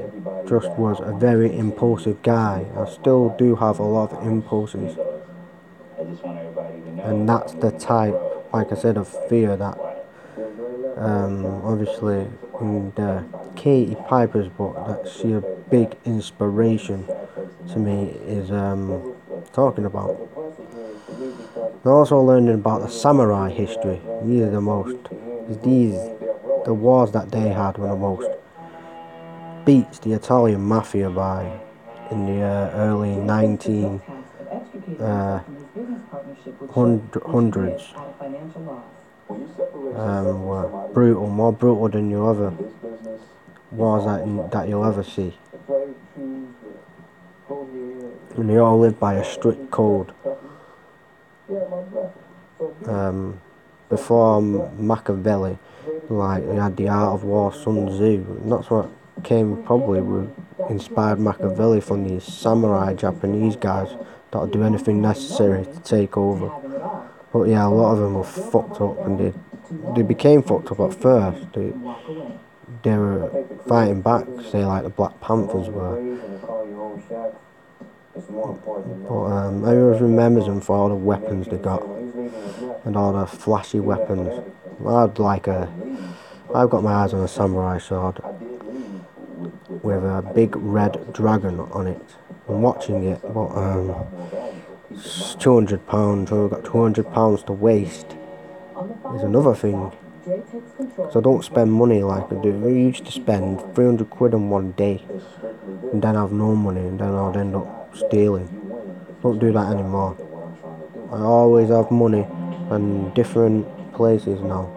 just 0.47 0.69
was 0.77 0.99
a 0.99 1.17
very 1.17 1.57
impulsive 1.57 2.21
guy. 2.21 2.67
I 2.77 2.87
still 2.89 3.35
do 3.37 3.55
have 3.55 3.79
a 3.79 3.83
lot 3.83 4.13
of 4.13 4.25
impulses, 4.25 4.97
and 7.03 7.27
that's 7.27 7.53
the 7.53 7.71
type, 7.71 8.15
like 8.53 8.71
I 8.71 8.75
said, 8.75 8.97
of 8.97 9.07
fear 9.27 9.57
that 9.57 9.88
um, 10.99 11.45
obviously 11.63 12.27
in 12.59 12.91
the 12.95 13.23
Katie 13.55 13.95
Piper's 14.07 14.49
book 14.49 14.75
that 14.87 15.09
she 15.09 15.31
a 15.31 15.41
big 15.41 15.95
inspiration 16.05 17.07
to 17.71 17.79
me 17.79 18.09
is 18.25 18.51
um, 18.51 19.15
talking 19.53 19.85
about. 19.85 20.17
And 21.09 21.85
also 21.85 22.19
learning 22.19 22.55
about 22.55 22.81
the 22.81 22.89
samurai 22.89 23.49
history. 23.49 24.01
These 24.23 24.41
are 24.43 24.51
the 24.51 24.61
most 24.61 24.97
these 25.63 25.97
the 26.65 26.73
wars 26.73 27.11
that 27.13 27.31
they 27.31 27.49
had 27.49 27.77
were 27.77 27.87
the 27.87 27.95
most 27.95 28.29
beats 29.65 29.99
the 29.99 30.13
Italian 30.13 30.61
mafia 30.61 31.09
by 31.09 31.59
in 32.11 32.25
the 32.25 32.41
uh, 32.41 32.71
early 32.73 33.15
19 33.15 34.01
uh, 34.99 35.39
hundreds 36.71 37.93
um, 39.29 40.43
were 40.45 40.89
brutal, 40.93 41.27
more 41.27 41.53
brutal 41.53 41.89
than 41.89 42.09
you 42.09 42.29
ever 42.29 42.53
wars 43.71 44.05
that, 44.05 44.51
that 44.51 44.67
you'll 44.67 44.85
ever 44.85 45.03
see. 45.03 45.33
And 48.35 48.49
they 48.49 48.57
all 48.57 48.79
live 48.79 48.99
by 48.99 49.15
a 49.15 49.25
strict 49.25 49.69
code. 49.71 50.13
Um, 52.85 53.41
before 53.89 54.41
Machiavelli, 54.41 55.57
like 56.09 56.43
he 56.49 56.55
had 56.55 56.77
the 56.77 56.89
art 56.89 57.13
of 57.13 57.23
war, 57.23 57.53
Sun 57.53 57.87
Tzu, 57.87 58.25
and 58.41 58.51
that's 58.51 58.69
what 58.69 58.89
came 59.23 59.63
probably 59.63 60.27
inspired 60.69 61.19
Machiavelli 61.19 61.81
from 61.81 62.07
these 62.07 62.23
samurai 62.23 62.93
Japanese 62.93 63.55
guys 63.55 63.89
that'll 64.31 64.47
do 64.47 64.63
anything 64.63 65.01
necessary 65.01 65.65
to 65.65 65.79
take 65.81 66.17
over. 66.17 66.51
But 67.31 67.43
yeah, 67.43 67.67
a 67.67 67.69
lot 67.69 67.93
of 67.93 67.99
them 67.99 68.15
were 68.15 68.23
fucked 68.23 68.81
up 68.81 69.05
and 69.05 69.19
they 69.19 69.33
they 69.95 70.01
became 70.01 70.41
fucked 70.41 70.71
up 70.71 70.79
at 70.79 70.93
first. 70.95 71.53
They, 71.53 71.71
they 72.83 72.97
were 72.97 73.45
fighting 73.67 74.01
back, 74.01 74.25
say 74.51 74.65
like 74.65 74.83
the 74.83 74.89
Black 74.89 75.19
Panthers 75.21 75.69
were. 75.69 76.17
But 79.07 79.23
um, 79.25 79.65
everyone 79.65 80.01
remembers 80.01 80.45
them 80.45 80.59
for 80.59 80.75
all 80.75 80.89
the 80.89 80.95
weapons 80.95 81.47
they 81.47 81.57
got 81.57 81.83
and 82.85 82.97
all 82.97 83.13
the 83.13 83.27
flashy 83.27 83.79
weapons. 83.79 84.43
I'd 84.85 85.19
like 85.19 85.47
a, 85.47 85.71
I've 86.53 86.69
got 86.69 86.83
my 86.83 86.93
eyes 86.93 87.13
on 87.13 87.21
a 87.23 87.27
samurai 87.27 87.77
sword 87.77 88.21
with 89.83 90.03
a 90.03 90.31
big 90.33 90.55
red 90.55 91.13
dragon 91.13 91.59
on 91.59 91.87
it 91.87 92.01
I'm 92.49 92.63
watching 92.63 93.03
it, 93.03 93.21
but 93.21 93.49
um, 93.49 93.93
it's 94.91 95.35
two 95.35 95.53
hundred 95.53 95.85
pounds. 95.87 96.29
So 96.29 96.45
I've 96.45 96.51
got 96.51 96.65
two 96.65 96.81
hundred 96.81 97.11
pounds 97.11 97.43
to 97.43 97.53
waste. 97.53 98.15
Is 99.15 99.23
another 99.23 99.55
thing. 99.55 99.91
So 101.11 101.19
I 101.19 101.21
don't 101.21 101.43
spend 101.43 101.71
money 101.71 102.03
like 102.03 102.31
I 102.31 102.35
do. 102.35 102.65
I 102.65 102.69
used 102.69 103.05
to 103.05 103.11
spend 103.11 103.61
300 103.73 104.09
quid 104.09 104.33
on 104.33 104.49
one 104.49 104.71
day 104.73 105.01
and 105.91 106.01
then 106.01 106.15
have 106.15 106.31
no 106.31 106.55
money 106.55 106.81
and 106.81 106.99
then 106.99 107.13
I'd 107.13 107.35
end 107.35 107.55
up 107.55 107.95
stealing. 107.95 108.47
Don't 109.23 109.39
do 109.39 109.51
that 109.51 109.71
anymore. 109.73 110.15
I 111.11 111.21
always 111.21 111.69
have 111.69 111.89
money 111.89 112.27
and 112.69 113.13
different 113.15 113.65
places 113.93 114.39
now. 114.41 114.69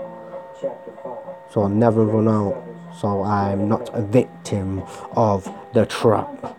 So 1.51 1.65
I 1.65 1.69
never 1.69 2.07
run 2.07 2.29
out. 2.29 2.72
So 3.01 3.23
I'm 3.23 3.69
not 3.69 3.91
a 3.95 4.03
victim 4.03 4.83
of 5.13 5.49
the 5.75 5.87
trap. 5.87 6.57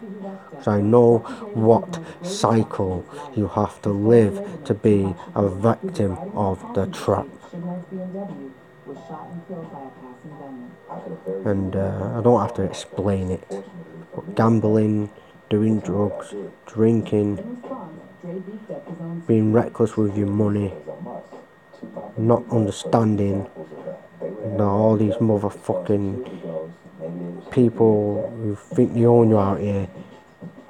So 0.63 0.71
I 0.71 0.81
know 0.81 1.19
what 1.53 1.99
cycle 2.21 3.05
you 3.35 3.47
have 3.49 3.81
to 3.81 3.89
live 3.89 4.63
to 4.65 4.73
be 4.73 5.13
a 5.35 5.47
victim 5.47 6.17
of 6.33 6.73
the 6.73 6.87
trap 6.87 7.27
and 11.45 11.75
uh, 11.75 12.17
I 12.17 12.21
don't 12.21 12.41
have 12.41 12.53
to 12.55 12.63
explain 12.63 13.31
it. 13.31 13.63
But 14.15 14.35
gambling, 14.35 15.09
doing 15.49 15.79
drugs, 15.79 16.33
drinking, 16.65 17.61
being 19.27 19.51
reckless 19.53 19.97
with 19.97 20.17
your 20.17 20.27
money, 20.27 20.73
not 22.17 22.43
understanding 22.51 23.47
know, 24.57 24.69
all 24.69 24.97
these 24.97 25.15
motherfucking 25.15 27.51
people 27.51 28.31
who 28.37 28.55
think 28.55 28.93
they 28.93 29.05
own 29.05 29.29
you 29.29 29.37
out 29.37 29.59
here 29.59 29.87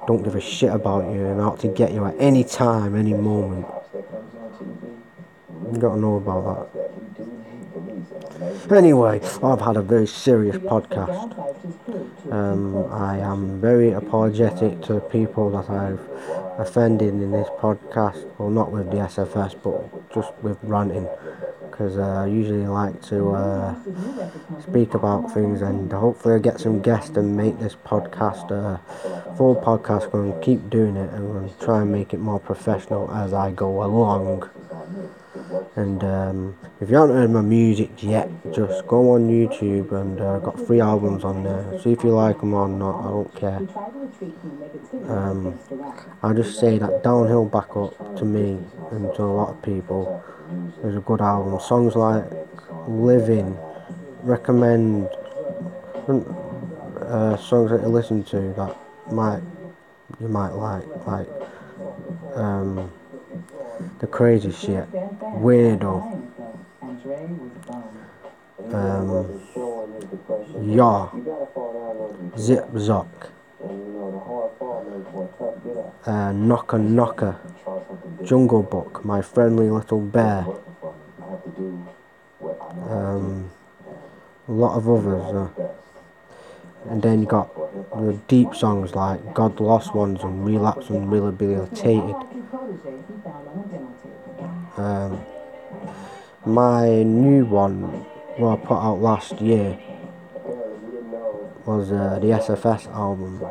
don't 0.06 0.22
give 0.22 0.34
a 0.34 0.40
shit 0.40 0.70
about 0.70 1.10
you 1.12 1.26
and 1.26 1.40
out 1.40 1.60
to 1.60 1.68
get 1.68 1.92
you 1.92 2.04
at 2.04 2.14
any 2.18 2.44
time, 2.44 2.94
any 2.94 3.14
moment. 3.14 3.66
You 5.72 5.78
gotta 5.78 6.00
know 6.00 6.16
about 6.16 6.72
that. 6.72 6.84
Anyway, 8.70 9.20
I've 9.42 9.60
had 9.60 9.76
a 9.76 9.82
very 9.82 10.06
serious 10.06 10.56
podcast. 10.56 11.32
Um, 12.30 12.92
I 12.92 13.18
am 13.18 13.60
very 13.60 13.92
apologetic 13.92 14.82
to 14.82 15.00
people 15.00 15.50
that 15.50 15.70
I've 15.70 16.00
offended 16.58 17.08
in 17.08 17.30
this 17.30 17.48
podcast. 17.58 18.26
Well, 18.38 18.50
not 18.50 18.72
with 18.72 18.90
the 18.90 18.98
SFS, 18.98 19.54
but 19.62 20.14
just 20.14 20.32
with 20.42 20.58
ranting. 20.62 21.08
Because 21.70 21.96
uh, 21.98 22.02
I 22.22 22.26
usually 22.26 22.66
like 22.66 23.02
to 23.08 23.32
uh, 23.32 23.74
speak 24.62 24.94
about 24.94 25.30
things 25.30 25.62
and 25.62 25.92
hopefully 25.92 26.34
I 26.36 26.38
get 26.38 26.60
some 26.60 26.80
guests 26.80 27.16
and 27.16 27.36
make 27.36 27.58
this 27.58 27.74
podcast 27.74 28.50
a 28.50 28.80
full 29.36 29.56
podcast. 29.56 30.10
To 30.12 30.38
keep 30.40 30.70
doing 30.70 30.96
it 30.96 31.12
and 31.12 31.58
try 31.60 31.82
and 31.82 31.92
make 31.92 32.14
it 32.14 32.20
more 32.20 32.40
professional 32.40 33.10
as 33.12 33.32
I 33.32 33.50
go 33.50 33.82
along. 33.82 34.48
And 35.76 36.02
um, 36.04 36.56
if 36.80 36.90
you 36.90 36.96
haven't 36.96 37.16
heard 37.16 37.30
my 37.30 37.40
music 37.40 38.02
yet, 38.02 38.28
just 38.52 38.86
go 38.86 39.12
on 39.12 39.28
YouTube 39.28 39.92
and 39.92 40.20
uh, 40.20 40.36
I've 40.36 40.42
got 40.42 40.58
three 40.66 40.80
albums 40.80 41.24
on 41.24 41.42
there. 41.42 41.80
See 41.80 41.92
if 41.92 42.04
you 42.04 42.10
like 42.10 42.40
them 42.40 42.54
or 42.54 42.68
not. 42.68 43.00
I 43.00 43.08
don't 43.08 43.34
care. 43.34 43.60
Um, 45.08 45.58
I 46.22 46.32
just 46.32 46.58
say 46.58 46.78
that 46.78 47.02
Downhill 47.02 47.46
Back 47.46 47.76
Up 47.76 48.16
to 48.16 48.24
me 48.24 48.58
and 48.90 49.14
to 49.14 49.22
a 49.22 49.24
lot 49.24 49.50
of 49.50 49.62
people 49.62 50.22
is 50.82 50.96
a 50.96 51.00
good 51.00 51.20
album. 51.20 51.58
Songs 51.60 51.96
like 51.96 52.24
Living, 52.86 53.56
recommend 54.22 55.08
uh, 57.00 57.36
songs 57.36 57.70
that 57.70 57.80
you 57.80 57.88
listen 57.88 58.22
to 58.24 58.52
that 58.54 58.76
might 59.10 59.42
you 60.20 60.28
might 60.28 60.50
like 60.50 60.84
like 61.06 61.28
um, 62.34 62.92
the 64.00 64.06
crazy 64.06 64.52
shit, 64.52 64.90
weirdo, 65.20 66.02
um, 68.72 69.40
yeah, 70.62 71.08
zip 72.38 72.68
zock, 72.72 73.06
uh, 76.06 76.32
knocker 76.32 76.78
knocker, 76.78 77.36
jungle 78.24 78.62
book, 78.62 79.04
my 79.04 79.22
friendly 79.22 79.70
little 79.70 80.00
bear, 80.00 80.46
um, 82.88 83.50
a 84.48 84.52
lot 84.52 84.76
of 84.76 84.88
others. 84.88 85.50
Uh, 85.58 85.68
and 86.88 87.02
then 87.02 87.20
you 87.20 87.26
got 87.26 87.54
the 87.96 88.18
deep 88.28 88.54
songs 88.54 88.94
like 88.94 89.34
God 89.34 89.58
Lost 89.60 89.94
Ones 89.94 90.22
and 90.22 90.44
Relapse 90.44 90.90
and 90.90 91.10
Rehabilitated. 91.10 92.14
Um, 94.76 95.24
my 96.44 97.02
new 97.02 97.46
one, 97.46 97.82
what 98.36 98.58
I 98.58 98.64
put 98.64 98.74
out 98.74 99.00
last 99.00 99.40
year, 99.40 99.78
was 101.64 101.90
uh, 101.90 102.18
the 102.20 102.28
SFS 102.28 102.86
album. 102.92 103.42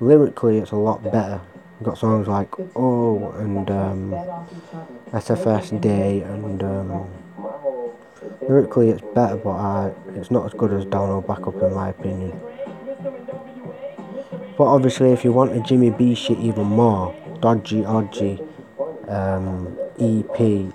Lyrically, 0.00 0.58
it's 0.58 0.72
a 0.72 0.76
lot 0.76 1.02
better. 1.02 1.40
You've 1.78 1.88
got 1.88 1.98
songs 1.98 2.28
like 2.28 2.48
Oh 2.74 3.30
and 3.32 3.70
um, 3.70 4.10
SFS 5.12 5.80
Day, 5.80 6.20
and 6.22 6.62
um, 6.62 7.08
lyrically 8.48 8.90
it's 8.90 9.02
better, 9.14 9.36
but 9.36 9.50
I, 9.50 9.92
it's 10.14 10.30
not 10.30 10.46
as 10.46 10.52
good 10.52 10.72
as 10.72 10.84
Downhill 10.84 11.22
Back 11.22 11.46
Up 11.46 11.62
in 11.62 11.74
my 11.74 11.90
opinion. 11.90 12.38
But 14.56 14.64
obviously, 14.64 15.12
if 15.12 15.22
you 15.22 15.32
want 15.32 15.54
a 15.54 15.60
Jimmy 15.60 15.90
B 15.90 16.14
shit 16.14 16.38
even 16.38 16.64
more, 16.64 17.14
Dodgy 17.40 17.84
Odgy 17.84 18.40
um, 19.08 19.76
EP. 19.98 20.72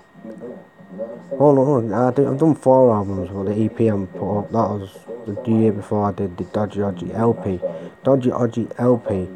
Oh 1.38 1.52
no, 1.52 2.06
I 2.06 2.12
did, 2.12 2.28
I've 2.28 2.38
done 2.38 2.54
four 2.54 2.94
albums, 2.94 3.30
but 3.32 3.44
the 3.44 3.64
EP 3.64 3.92
I'm 3.92 4.06
put 4.06 4.38
up, 4.38 4.46
that 4.52 4.68
was 4.68 4.98
the 5.26 5.50
year 5.50 5.72
before 5.72 6.08
I 6.08 6.12
did 6.12 6.36
the 6.36 6.44
Dodgy 6.44 6.82
Odgy 6.82 7.12
LP. 7.12 7.60
Dodgy 8.04 8.30
Odgy 8.30 8.68
LP, 8.78 9.26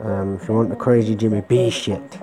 um, 0.00 0.38
if 0.40 0.48
you 0.48 0.54
want 0.54 0.70
the 0.70 0.76
crazy 0.76 1.14
Jimmy 1.14 1.42
B 1.42 1.68
shit, 1.68 2.18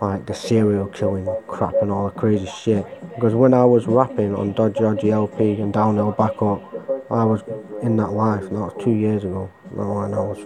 like 0.00 0.26
the 0.26 0.34
serial 0.34 0.86
killing 0.86 1.28
crap 1.48 1.74
and 1.82 1.90
all 1.90 2.04
the 2.08 2.18
crazy 2.18 2.46
shit. 2.46 2.86
Because 3.16 3.34
when 3.34 3.52
I 3.52 3.64
was 3.64 3.86
rapping 3.86 4.36
on 4.36 4.52
Dodgy 4.52 4.84
Odgy 4.84 5.10
LP 5.10 5.60
and 5.60 5.72
Downhill 5.72 6.12
Back 6.12 6.40
Up, 6.40 6.62
I 7.10 7.24
was 7.24 7.42
in 7.82 7.96
that 7.96 8.12
life, 8.12 8.42
and 8.42 8.56
that 8.56 8.60
was 8.60 8.74
two 8.78 8.92
years 8.92 9.24
ago. 9.24 9.50
When 9.70 10.14
I 10.14 10.20
was 10.20 10.38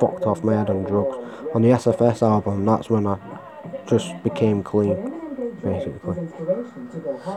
fucked 0.00 0.24
off 0.24 0.42
my 0.42 0.54
head 0.54 0.70
on 0.70 0.84
drugs. 0.84 1.16
On 1.54 1.62
the 1.62 1.68
SFS 1.68 2.22
album, 2.22 2.64
that's 2.64 2.88
when 2.88 3.06
I 3.06 3.18
just 3.86 4.22
became 4.22 4.62
clean, 4.62 5.12
basically. 5.62 6.28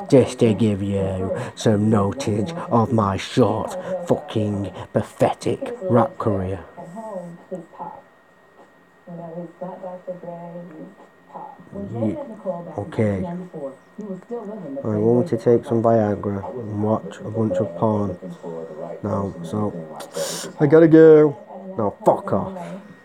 Just 0.10 0.40
to 0.40 0.54
give 0.54 0.82
you 0.82 1.36
some 1.56 1.92
notage 1.92 2.54
of 2.70 2.94
my 2.94 3.18
short, 3.18 3.76
fucking 4.08 4.72
pathetic 4.94 5.76
rap 5.82 6.18
career. 6.18 6.64
Yeah. 11.76 12.16
Okay. 12.78 13.26
I 14.84 14.98
want 14.98 15.28
to 15.30 15.38
take 15.38 15.66
some 15.66 15.84
Viagra 15.84 16.50
and 16.60 16.84
watch 16.84 17.18
a 17.18 17.30
bunch 17.30 17.58
of 17.58 17.76
porn 17.76 18.18
now, 19.04 19.34
so 19.44 19.74
I 20.60 20.68
gotta 20.68 20.88
go. 20.88 21.38
Now, 21.78 21.96
fuck 22.06 22.32
off. 22.32 22.58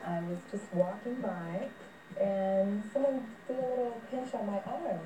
I 0.06 0.20
was 0.20 0.38
just 0.52 0.72
walking 0.72 1.16
by 1.16 1.68
and 2.20 2.82
someone 2.92 3.26
did 3.48 3.56
a 3.56 3.60
little 3.60 4.00
pinch 4.10 4.34
on 4.34 4.46
my 4.46 4.60
arm. 4.66 5.00